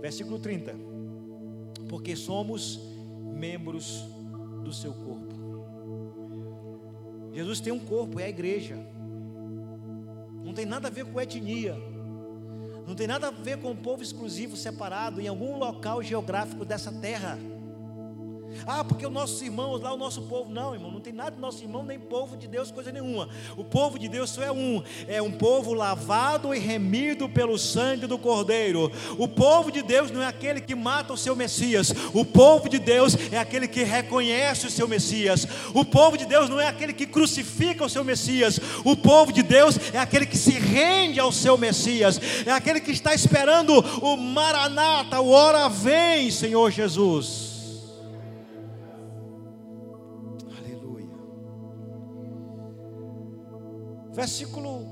Versículo 0.00 0.38
30. 0.38 0.76
Porque 1.88 2.14
somos 2.14 2.93
membros 3.34 4.04
do 4.62 4.72
seu 4.72 4.92
corpo. 4.92 5.34
Jesus 7.32 7.60
tem 7.60 7.72
um 7.72 7.80
corpo, 7.80 8.20
é 8.20 8.24
a 8.24 8.28
igreja. 8.28 8.76
Não 10.44 10.54
tem 10.54 10.64
nada 10.64 10.88
a 10.88 10.90
ver 10.90 11.04
com 11.04 11.20
etnia. 11.20 11.74
Não 12.86 12.94
tem 12.94 13.06
nada 13.06 13.28
a 13.28 13.30
ver 13.30 13.58
com 13.58 13.70
um 13.70 13.76
povo 13.76 14.02
exclusivo 14.02 14.56
separado 14.56 15.20
em 15.20 15.26
algum 15.26 15.58
local 15.58 16.02
geográfico 16.02 16.64
dessa 16.64 16.92
terra. 16.92 17.38
Ah, 18.66 18.84
porque 18.84 19.06
os 19.06 19.12
nossos 19.12 19.40
irmãos 19.42 19.80
lá, 19.80 19.92
o 19.92 19.96
nosso 19.96 20.22
povo. 20.22 20.50
Não, 20.50 20.74
irmão, 20.74 20.90
não 20.90 21.00
tem 21.00 21.12
nada 21.12 21.32
do 21.32 21.40
nosso 21.40 21.62
irmão, 21.62 21.82
nem 21.82 21.98
povo 21.98 22.36
de 22.36 22.46
Deus, 22.46 22.70
coisa 22.70 22.92
nenhuma. 22.92 23.28
O 23.56 23.64
povo 23.64 23.98
de 23.98 24.08
Deus 24.08 24.30
só 24.30 24.42
é 24.42 24.52
um: 24.52 24.82
é 25.06 25.20
um 25.20 25.32
povo 25.32 25.72
lavado 25.72 26.54
e 26.54 26.58
remido 26.58 27.28
pelo 27.28 27.58
sangue 27.58 28.06
do 28.06 28.18
Cordeiro. 28.18 28.90
O 29.18 29.28
povo 29.28 29.70
de 29.70 29.82
Deus 29.82 30.10
não 30.10 30.22
é 30.22 30.26
aquele 30.26 30.60
que 30.60 30.74
mata 30.74 31.12
o 31.12 31.16
seu 31.16 31.36
Messias. 31.36 31.92
O 32.12 32.24
povo 32.24 32.68
de 32.68 32.78
Deus 32.78 33.16
é 33.32 33.38
aquele 33.38 33.68
que 33.68 33.82
reconhece 33.82 34.66
o 34.66 34.70
seu 34.70 34.88
Messias. 34.88 35.46
O 35.72 35.84
povo 35.84 36.16
de 36.16 36.26
Deus 36.26 36.48
não 36.48 36.60
é 36.60 36.66
aquele 36.66 36.92
que 36.92 37.06
crucifica 37.06 37.84
o 37.84 37.88
seu 37.88 38.04
Messias. 38.04 38.58
O 38.84 38.96
povo 38.96 39.32
de 39.32 39.42
Deus 39.42 39.78
é 39.92 39.98
aquele 39.98 40.26
que 40.26 40.38
se 40.38 40.52
rende 40.52 41.20
ao 41.20 41.32
seu 41.32 41.56
Messias. 41.58 42.20
É 42.46 42.50
aquele 42.50 42.80
que 42.80 42.90
está 42.90 43.14
esperando 43.14 43.72
o 44.02 44.16
Maranata, 44.16 45.20
o 45.20 45.30
hora 45.30 45.68
vem, 45.68 46.30
Senhor 46.30 46.70
Jesus. 46.70 47.43
Versículo 54.14 54.86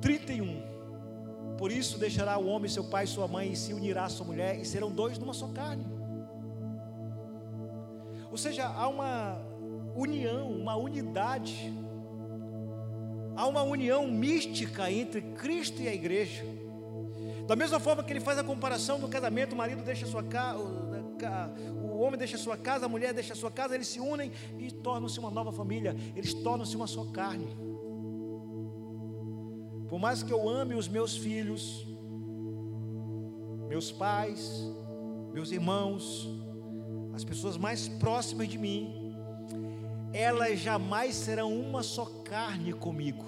31. 0.00 1.56
Por 1.56 1.70
isso 1.70 1.96
deixará 1.96 2.36
o 2.36 2.48
homem 2.48 2.68
seu 2.68 2.82
pai 2.82 3.04
e 3.04 3.06
sua 3.06 3.28
mãe 3.28 3.52
e 3.52 3.56
se 3.56 3.72
unirá 3.72 4.04
à 4.04 4.08
sua 4.08 4.26
mulher 4.26 4.60
e 4.60 4.64
serão 4.64 4.90
dois 4.90 5.16
numa 5.16 5.32
só 5.32 5.46
carne. 5.46 5.86
Ou 8.28 8.36
seja, 8.36 8.66
há 8.66 8.88
uma 8.88 9.40
união, 9.94 10.50
uma 10.50 10.74
unidade. 10.74 11.72
Há 13.36 13.46
uma 13.46 13.62
união 13.62 14.08
mística 14.08 14.90
entre 14.90 15.22
Cristo 15.22 15.80
e 15.80 15.86
a 15.86 15.94
igreja. 15.94 16.44
Da 17.46 17.54
mesma 17.54 17.78
forma 17.78 18.02
que 18.02 18.12
ele 18.12 18.20
faz 18.20 18.38
a 18.38 18.44
comparação 18.44 18.98
do 18.98 19.06
casamento, 19.06 19.52
o 19.52 19.56
marido 19.56 19.84
deixa 19.84 20.04
sua 20.04 20.24
casa, 20.24 20.58
o 20.58 21.98
homem 22.00 22.18
deixa 22.18 22.36
sua 22.36 22.56
casa, 22.56 22.86
a 22.86 22.88
mulher 22.88 23.14
deixa 23.14 23.36
sua 23.36 23.52
casa, 23.52 23.76
eles 23.76 23.86
se 23.86 24.00
unem 24.00 24.32
e 24.58 24.72
tornam-se 24.72 25.20
uma 25.20 25.30
nova 25.30 25.52
família, 25.52 25.94
eles 26.16 26.34
tornam-se 26.34 26.74
uma 26.74 26.88
só 26.88 27.04
carne. 27.04 27.75
Por 29.88 29.98
mais 29.98 30.22
que 30.22 30.32
eu 30.32 30.48
ame 30.48 30.74
os 30.74 30.88
meus 30.88 31.16
filhos, 31.16 31.86
meus 33.68 33.92
pais, 33.92 34.62
meus 35.32 35.50
irmãos, 35.52 36.28
as 37.14 37.24
pessoas 37.24 37.56
mais 37.56 37.88
próximas 37.88 38.48
de 38.48 38.58
mim, 38.58 39.14
elas 40.12 40.58
jamais 40.58 41.14
serão 41.14 41.52
uma 41.52 41.82
só 41.82 42.04
carne 42.24 42.72
comigo. 42.72 43.24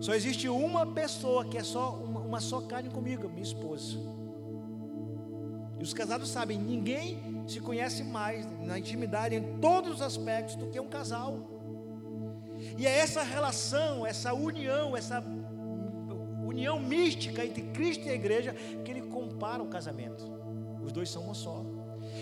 Só 0.00 0.14
existe 0.14 0.48
uma 0.48 0.86
pessoa 0.86 1.44
que 1.44 1.58
é 1.58 1.62
só 1.62 1.94
uma, 1.94 2.20
uma 2.20 2.40
só 2.40 2.60
carne 2.60 2.90
comigo, 2.90 3.28
minha 3.28 3.42
esposa. 3.42 3.96
E 5.78 5.82
os 5.82 5.92
casados 5.92 6.28
sabem, 6.28 6.58
ninguém 6.58 7.44
se 7.46 7.60
conhece 7.60 8.02
mais 8.02 8.46
na 8.62 8.78
intimidade 8.78 9.34
em 9.34 9.58
todos 9.58 9.96
os 9.96 10.02
aspectos 10.02 10.56
do 10.56 10.66
que 10.68 10.80
um 10.80 10.88
casal. 10.88 11.55
E 12.76 12.86
é 12.86 12.98
essa 12.98 13.22
relação, 13.22 14.06
essa 14.06 14.34
união, 14.34 14.96
essa 14.96 15.22
união 16.44 16.78
mística 16.78 17.44
entre 17.44 17.62
Cristo 17.62 18.06
e 18.06 18.10
a 18.10 18.14
igreja, 18.14 18.54
que 18.84 18.90
ele 18.90 19.02
compara 19.02 19.62
o 19.62 19.66
casamento. 19.66 20.24
Os 20.82 20.92
dois 20.92 21.10
são 21.10 21.28
um 21.28 21.34
só. 21.34 21.64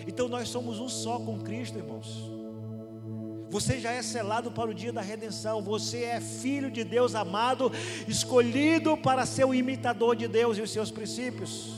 Então 0.07 0.28
nós 0.28 0.48
somos 0.48 0.78
um 0.78 0.88
só 0.88 1.18
com 1.18 1.40
Cristo, 1.40 1.78
irmãos. 1.78 2.32
Você 3.50 3.78
já 3.78 3.92
é 3.92 4.02
selado 4.02 4.50
para 4.50 4.68
o 4.68 4.74
dia 4.74 4.92
da 4.92 5.00
redenção. 5.00 5.62
Você 5.62 6.02
é 6.02 6.20
filho 6.20 6.70
de 6.70 6.82
Deus 6.82 7.14
amado, 7.14 7.70
escolhido 8.09 8.96
para 8.96 9.24
ser 9.26 9.44
o 9.44 9.55
imitador 9.55 10.16
de 10.16 10.26
Deus 10.26 10.59
e 10.59 10.62
os 10.62 10.70
seus 10.70 10.90
princípios. 10.90 11.72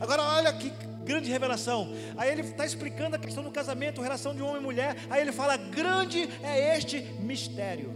Agora, 0.00 0.22
olha 0.22 0.52
que 0.52 0.72
grande 1.08 1.30
revelação. 1.30 1.88
Aí 2.18 2.30
ele 2.30 2.42
está 2.42 2.66
explicando 2.66 3.16
a 3.16 3.18
questão 3.18 3.42
do 3.42 3.50
casamento, 3.50 4.02
relação 4.02 4.34
de 4.34 4.42
homem 4.42 4.60
e 4.60 4.64
mulher. 4.64 4.94
Aí 5.08 5.22
ele 5.22 5.32
fala: 5.32 5.56
grande 5.56 6.28
é 6.42 6.76
este 6.76 7.00
mistério. 7.20 7.90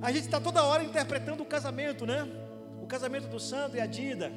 A 0.00 0.10
gente 0.10 0.24
está 0.24 0.40
toda 0.40 0.64
hora 0.64 0.82
interpretando 0.82 1.42
o 1.42 1.46
casamento, 1.46 2.06
né? 2.06 2.26
O 2.80 2.86
casamento 2.86 3.28
do 3.28 3.38
Santo 3.38 3.76
e 3.76 3.80
a 3.80 3.86
Dida 3.86 4.32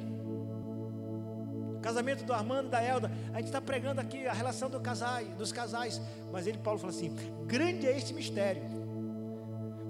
casamento 1.82 2.22
do 2.22 2.32
Armando 2.32 2.68
e 2.68 2.70
da 2.70 2.80
Elda, 2.80 3.10
a 3.32 3.38
gente 3.38 3.46
está 3.46 3.60
pregando 3.60 4.00
aqui 4.00 4.24
a 4.24 4.32
relação 4.32 4.70
do 4.70 4.78
casais, 4.78 5.26
dos 5.34 5.50
casais, 5.50 6.00
mas 6.30 6.46
ele, 6.46 6.58
Paulo, 6.58 6.78
fala 6.78 6.92
assim: 6.92 7.12
grande 7.44 7.88
é 7.88 7.96
este 7.96 8.14
mistério. 8.14 8.62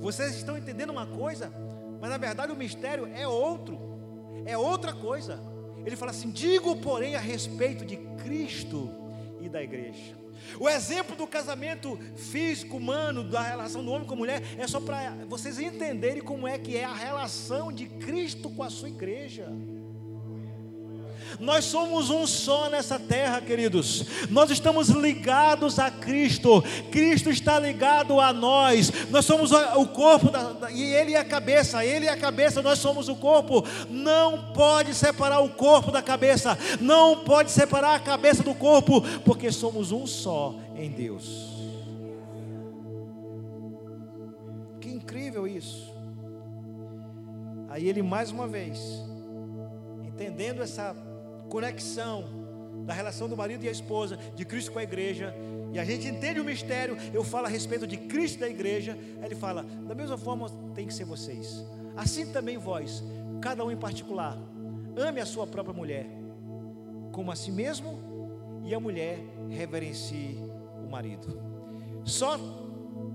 Vocês 0.01 0.35
estão 0.35 0.57
entendendo 0.57 0.89
uma 0.89 1.07
coisa, 1.07 1.53
mas 2.01 2.09
na 2.09 2.17
verdade 2.17 2.51
o 2.51 2.57
mistério 2.57 3.07
é 3.15 3.29
outro, 3.29 3.79
é 4.47 4.57
outra 4.57 4.95
coisa. 4.95 5.52
Ele 5.85 5.97
fala 5.97 6.11
assim: 6.11 6.31
digo, 6.31 6.77
porém, 6.77 7.15
a 7.15 7.21
respeito 7.21 7.85
de 7.85 7.97
Cristo 8.23 8.91
e 9.41 9.49
da 9.49 9.63
igreja. 9.63 10.23
O 10.59 10.69
exemplo 10.69 11.17
do 11.17 11.27
casamento 11.27 11.99
físico, 12.17 12.77
humano, 12.77 13.25
da 13.25 13.43
relação 13.43 13.85
do 13.85 13.91
homem 13.91 14.07
com 14.07 14.15
a 14.15 14.17
mulher, 14.17 14.43
é 14.59 14.67
só 14.67 14.81
para 14.81 15.11
vocês 15.29 15.59
entenderem 15.59 16.23
como 16.23 16.47
é 16.47 16.59
que 16.59 16.77
é 16.77 16.85
a 16.85 16.95
relação 16.95 17.73
de 17.73 17.87
Cristo 17.87 18.51
com 18.51 18.63
a 18.63 18.71
sua 18.71 18.89
igreja. 18.89 19.49
Nós 21.39 21.65
somos 21.65 22.11
um 22.11 22.27
só 22.27 22.69
nessa 22.69 22.99
terra, 22.99 23.41
queridos. 23.41 24.05
Nós 24.31 24.51
estamos 24.51 24.89
ligados 24.89 25.79
a 25.79 25.91
Cristo. 25.91 26.63
Cristo 26.91 27.31
está 27.31 27.59
ligado 27.59 28.21
a 28.21 28.33
nós. 28.33 28.93
Nós 29.11 29.25
somos 29.25 29.51
o 29.53 29.87
corpo 29.87 30.31
da, 30.31 30.53
da, 30.53 30.71
e 30.71 30.83
Ele 30.83 31.15
é 31.15 31.19
a 31.19 31.25
cabeça. 31.25 31.85
Ele 31.85 32.07
é 32.07 32.11
a 32.11 32.17
cabeça. 32.17 32.63
Nós 32.63 32.79
somos 32.79 33.09
o 33.09 33.17
corpo. 33.17 33.65
Não 33.89 34.53
pode 34.53 34.95
separar 34.95 35.41
o 35.41 35.51
corpo 35.51 35.91
da 35.91 36.03
cabeça. 36.03 36.59
Não 36.81 37.25
pode 37.25 37.51
separar 37.51 37.95
a 37.95 38.01
cabeça 38.01 38.43
do 38.43 38.55
corpo, 38.55 39.03
porque 39.25 39.51
somos 39.51 39.93
um 39.93 40.07
só 40.07 40.55
em 40.77 40.91
Deus. 40.91 41.51
Que 44.81 44.91
incrível 44.91 45.47
isso. 45.47 45.93
Aí 47.69 47.89
ele 47.89 48.03
mais 48.03 48.31
uma 48.31 48.47
vez, 48.47 48.79
entendendo 50.05 50.63
essa 50.63 50.95
conexão 51.53 52.25
da 52.87 52.95
relação 52.95 53.29
do 53.29 53.37
marido 53.37 53.63
e 53.63 53.69
a 53.69 53.71
esposa, 53.71 54.17
de 54.35 54.43
Cristo 54.43 54.73
com 54.73 54.79
a 54.79 54.83
igreja, 54.83 55.35
e 55.71 55.79
a 55.79 55.85
gente 55.85 56.09
entende 56.09 56.41
o 56.41 56.45
mistério, 56.45 56.97
eu 57.13 57.23
falo 57.23 57.45
a 57.45 57.51
respeito 57.51 57.87
de 57.87 57.99
Cristo 57.99 58.37
e 58.37 58.41
da 58.41 58.49
igreja, 58.49 58.97
ele 59.23 59.35
fala, 59.35 59.63
da 59.63 59.95
mesma 59.95 60.17
forma 60.17 60.49
tem 60.75 60.87
que 60.87 60.95
ser 60.95 61.05
vocês, 61.05 61.63
assim 61.95 62.33
também 62.33 62.57
vós, 62.57 63.05
cada 63.43 63.63
um 63.63 63.71
em 63.71 63.77
particular, 63.77 64.39
ame 64.97 65.21
a 65.21 65.27
sua 65.27 65.47
própria 65.47 65.75
mulher, 65.75 66.07
como 67.13 67.31
a 67.31 67.37
si 67.37 67.53
mesmo, 67.53 68.01
e 68.65 68.75
a 68.75 68.81
mulher 68.81 69.19
reverencie 69.51 70.39
o 70.83 70.91
marido. 70.91 71.39
Só 72.03 72.39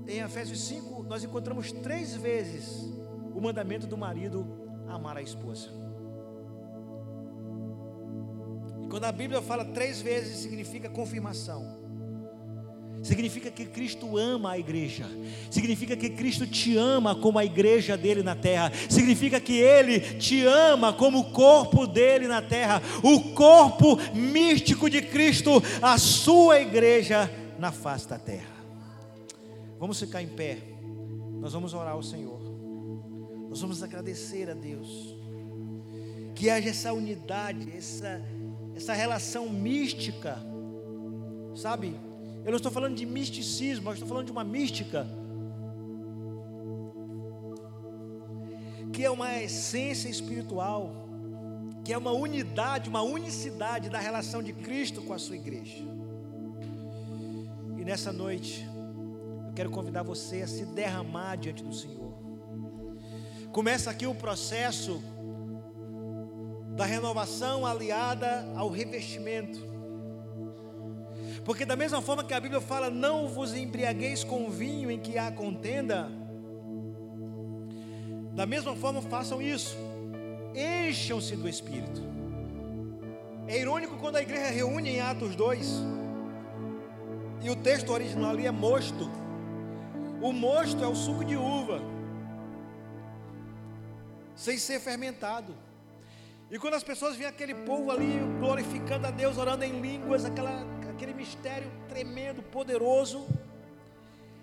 em 0.08 0.20
Efésios 0.20 0.62
5 0.62 1.02
nós 1.04 1.24
encontramos 1.24 1.72
três 1.72 2.14
vezes 2.14 2.88
o 3.34 3.42
mandamento 3.42 3.88
do 3.88 3.98
marido 3.98 4.46
amar 4.88 5.18
a 5.18 5.24
esposa. 5.24 5.87
Quando 8.90 9.04
a 9.04 9.12
Bíblia 9.12 9.42
fala 9.42 9.66
três 9.66 10.02
vezes, 10.02 10.38
significa 10.38 10.90
confirmação. 10.90 11.88
Significa 13.04 13.52
que 13.52 13.66
Cristo 13.66 14.18
ama 14.18 14.52
a 14.52 14.60
igreja. 14.60 15.06
Significa 15.52 15.96
que 15.96 16.10
Cristo 16.10 16.48
te 16.48 16.78
ama 16.78 17.16
como 17.16 17.38
a 17.38 17.46
igreja 17.46 17.96
dele 17.96 18.24
na 18.24 18.36
terra. 18.36 18.72
Significa 18.90 19.40
que 19.40 19.54
ele 19.54 20.00
te 20.00 20.46
ama 20.46 20.92
como 20.92 21.20
o 21.20 21.32
corpo 21.32 21.86
dele 21.86 22.28
na 22.28 22.42
terra. 22.42 22.82
O 23.04 23.34
corpo 23.34 23.98
místico 24.14 24.90
de 24.90 25.02
Cristo, 25.02 25.62
a 25.82 25.98
sua 25.98 26.60
igreja 26.60 27.32
na 27.60 27.72
face 27.72 28.08
da 28.08 28.18
terra. 28.18 28.58
Vamos 29.80 30.00
ficar 30.00 30.22
em 30.22 30.28
pé. 30.28 30.58
Nós 31.40 31.54
vamos 31.54 31.74
orar 31.74 31.94
ao 31.94 32.04
Senhor. 32.04 32.42
Nós 33.50 33.62
vamos 33.62 33.82
agradecer 33.84 34.50
a 34.50 34.54
Deus. 34.54 35.16
Que 36.36 36.50
haja 36.50 36.70
essa 36.70 36.94
unidade, 36.94 37.72
essa 37.76 38.22
essa 38.78 38.94
relação 38.94 39.50
mística, 39.50 40.38
sabe? 41.56 42.00
Eu 42.46 42.52
não 42.52 42.58
estou 42.58 42.72
falando 42.72 42.96
de 42.96 43.08
misticismo, 43.08 43.90
eu 43.90 43.94
estou 43.94 44.08
falando 44.08 44.28
de 44.28 44.32
uma 44.32 44.44
mística, 44.44 45.08
que 48.94 49.04
é 49.04 49.10
uma 49.10 49.36
essência 49.42 50.08
espiritual, 50.08 50.92
que 51.84 51.92
é 51.92 51.98
uma 51.98 52.12
unidade, 52.12 52.88
uma 52.88 53.02
unicidade 53.02 53.90
da 53.90 53.98
relação 53.98 54.44
de 54.44 54.54
Cristo 54.54 55.02
com 55.02 55.14
a 55.14 55.18
sua 55.18 55.36
igreja. 55.36 55.84
E 57.78 57.84
nessa 57.84 58.14
noite, 58.14 58.64
eu 59.48 59.54
quero 59.56 59.72
convidar 59.72 60.04
você 60.04 60.44
a 60.44 60.48
se 60.48 60.66
derramar 60.66 61.36
diante 61.36 61.64
do 61.64 61.74
Senhor. 61.74 62.14
Começa 63.52 63.90
aqui 63.90 64.06
o 64.06 64.14
processo 64.14 65.02
da 66.78 66.86
renovação 66.86 67.66
aliada 67.66 68.48
ao 68.56 68.70
revestimento. 68.70 69.60
Porque 71.44 71.66
da 71.66 71.76
mesma 71.76 72.04
forma 72.04 72.24
que 72.24 72.36
a 72.36 72.40
Bíblia 72.40 72.62
fala, 72.62 72.88
não 72.92 73.28
vos 73.28 73.56
embriagueis 73.56 74.24
com 74.24 74.48
vinho 74.48 74.92
em 74.92 75.00
que 75.00 75.18
há 75.18 75.32
contenda, 75.32 76.08
da 78.34 78.46
mesma 78.46 78.76
forma 78.76 79.02
façam 79.02 79.42
isso, 79.42 79.76
encham-se 80.54 81.36
do 81.36 81.50
Espírito. 81.50 82.04
É 83.48 83.60
irônico 83.60 83.98
quando 83.98 84.18
a 84.18 84.22
igreja 84.22 84.52
reúne 84.52 84.92
em 84.92 85.02
Atos 85.02 85.36
2, 85.36 85.84
e 87.42 87.50
o 87.50 87.56
texto 87.56 87.92
original 87.92 88.30
ali 88.30 88.46
é 88.46 88.52
mosto. 88.52 89.10
O 90.22 90.32
mosto 90.32 90.84
é 90.84 90.88
o 90.88 90.94
suco 90.94 91.26
de 91.26 91.36
uva, 91.36 91.82
sem 94.36 94.60
ser 94.60 94.80
fermentado. 94.80 95.67
E 96.50 96.58
quando 96.58 96.76
as 96.76 96.84
pessoas 96.84 97.18
veem 97.18 97.30
aquele 97.30 97.54
povo 97.54 97.92
ali 97.92 98.20
glorificando 98.40 99.06
a 99.06 99.12
Deus, 99.12 99.38
orando 99.38 99.66
em 99.66 99.82
línguas, 99.82 100.24
aquela, 100.24 100.66
aquele 100.90 101.14
mistério 101.14 101.70
tremendo, 101.90 102.42
poderoso, 102.42 103.28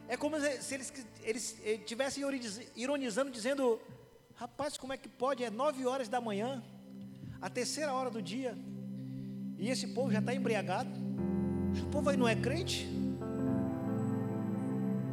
é 0.06 0.16
como 0.16 0.38
se 0.38 0.74
eles, 0.74 0.92
eles 1.22 1.58
estivessem 1.64 2.22
ironizando, 2.76 3.30
dizendo: 3.30 3.80
Rapaz, 4.34 4.76
como 4.76 4.92
é 4.92 4.98
que 4.98 5.08
pode? 5.08 5.42
É 5.42 5.50
nove 5.50 5.86
horas 5.86 6.08
da 6.08 6.20
manhã, 6.20 6.62
a 7.40 7.48
terceira 7.48 7.92
hora 7.92 8.10
do 8.10 8.20
dia, 8.20 8.54
e 9.58 9.70
esse 9.70 9.86
povo 9.88 10.12
já 10.12 10.18
está 10.18 10.34
embriagado. 10.34 10.90
O 11.82 11.86
povo 11.86 12.10
aí 12.10 12.18
não 12.18 12.28
é 12.28 12.36
crente? 12.36 12.86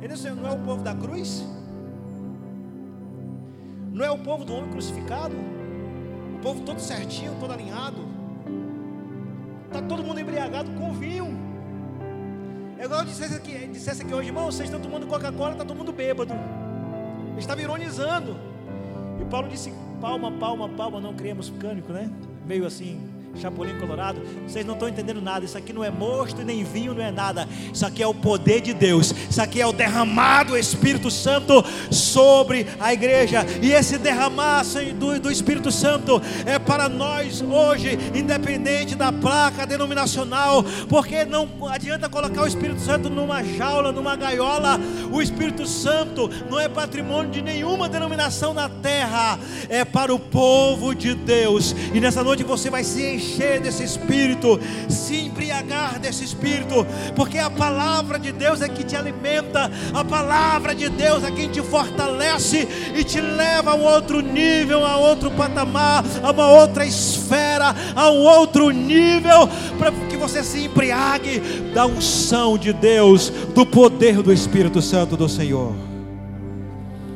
Ele 0.02 0.16
não 0.36 0.48
é 0.48 0.52
o 0.52 0.60
povo 0.66 0.84
da 0.84 0.94
cruz? 0.94 1.42
Não 3.94 4.04
é 4.04 4.12
o 4.12 4.18
povo 4.18 4.44
do 4.44 4.54
homem 4.54 4.72
crucificado? 4.72 5.36
Povo 6.42 6.62
todo 6.62 6.80
certinho, 6.80 7.36
todo 7.40 7.52
alinhado. 7.52 8.08
Está 9.68 9.82
todo 9.82 10.04
mundo 10.04 10.20
embriagado 10.20 10.72
com 10.72 10.92
vinho. 10.94 11.28
É 12.78 12.86
igual 12.86 13.02
eu 13.02 13.06
dissesse 13.06 13.36
aqui, 13.36 13.68
dissesse 13.68 14.02
aqui 14.02 14.14
hoje, 14.14 14.30
irmão, 14.30 14.46
vocês 14.46 14.68
estão 14.68 14.82
tomando 14.82 15.06
Coca-Cola, 15.08 15.52
está 15.52 15.64
todo 15.64 15.78
mundo 15.78 15.92
bêbado. 15.92 16.34
Estava 17.38 17.62
ironizando. 17.62 18.36
E 19.22 19.26
Paulo 19.26 19.48
disse: 19.48 19.72
palma, 20.02 20.32
palma, 20.32 20.68
palma, 20.70 21.00
não 21.00 21.14
criamos 21.14 21.52
cânico, 21.60 21.94
né? 21.94 22.10
Meio 22.46 22.66
assim, 22.66 23.00
Chapolin 23.40 23.80
Colorado, 23.80 24.22
vocês 24.48 24.66
não 24.66 24.74
estão 24.74 24.90
entendendo 24.90 25.22
nada. 25.22 25.46
Isso 25.46 25.58
aqui 25.58 25.72
não 25.74 25.84
é 25.84 25.90
mosto 25.90 26.44
nem 26.44 26.64
vinho, 26.64 26.94
não 26.94 27.04
é 27.04 27.12
nada. 27.12 27.48
Isso 27.74 27.86
aqui 27.86 28.04
é 28.04 28.08
o 28.08 28.14
poder 28.14 28.62
de 28.62 28.74
Deus. 28.74 29.14
Isso 29.30 29.42
aqui 29.42 29.62
é 29.62 29.66
o 29.66 29.72
derramado 29.72 30.58
Espírito 30.58 31.10
Santo 31.10 31.64
sobre 31.90 32.68
a 32.80 32.94
igreja. 32.94 33.46
E 33.62 33.72
esse 33.72 33.98
derramar 33.98 34.64
do, 34.98 35.20
do 35.20 35.32
Espírito 35.32 35.72
Santo 35.72 36.22
é 36.46 36.60
para 36.60 36.90
nós 36.90 37.42
hoje, 37.42 37.98
independente 38.14 38.96
da 38.96 39.12
placa 39.12 39.66
denominacional, 39.66 40.64
porque 40.90 41.26
não 41.26 41.50
adianta 41.68 42.10
colocar 42.10 42.44
o 42.44 42.48
Espírito 42.48 42.82
Santo 42.82 43.10
numa 43.10 43.44
jaula, 43.44 43.92
numa 43.92 44.16
gaiola. 44.16 44.80
O 45.12 45.22
Espírito 45.22 45.66
Santo 45.66 46.30
não 46.50 46.60
é 46.60 46.68
patrimônio 46.68 47.32
de 47.32 47.42
nenhuma 47.42 47.88
denominação 47.88 48.54
na 48.54 48.68
terra, 48.70 49.40
é 49.70 49.86
para 49.86 50.14
o 50.14 50.20
povo 50.20 50.94
de 50.94 51.16
Deus. 51.16 51.74
E 51.94 52.00
nessa 52.00 52.24
noite 52.24 52.44
você 52.44 52.70
vai 52.70 52.84
se 52.84 53.02
encher 53.02 53.21
encher 53.22 53.62
desse 53.62 53.84
Espírito, 53.84 54.60
se 54.90 55.16
embriagar 55.26 56.00
desse 56.00 56.24
Espírito, 56.24 56.86
porque 57.16 57.38
a 57.38 57.50
palavra 57.50 58.18
de 58.18 58.32
Deus 58.32 58.62
é 58.62 58.68
que 58.68 58.84
te 58.84 58.96
alimenta, 58.96 59.72
a 59.94 60.04
palavra 60.04 60.74
de 60.74 60.90
Deus 60.90 61.24
é 61.24 61.32
quem 61.32 61.50
te 61.50 61.62
fortalece 61.62 62.68
e 62.96 63.04
te 63.04 63.22
leva 63.22 63.72
a 63.72 63.76
um 63.76 63.84
outro 63.84 64.22
nível, 64.22 64.86
a 64.86 64.98
outro 64.98 65.30
patamar, 65.32 66.04
a 66.24 66.32
uma 66.32 66.48
outra 66.48 66.86
esfera, 66.86 67.76
a 67.96 68.10
um 68.10 68.22
outro 68.22 68.72
nível, 68.72 69.48
para 69.78 69.92
que 70.10 70.18
você 70.18 70.44
se 70.44 70.66
embriague 70.66 71.40
da 71.74 71.86
unção 71.86 72.58
de 72.58 72.74
Deus, 72.74 73.30
do 73.54 73.66
poder 73.66 74.22
do 74.22 74.34
Espírito 74.34 74.82
Santo 74.82 75.16
do 75.16 75.30
Senhor. 75.30 75.91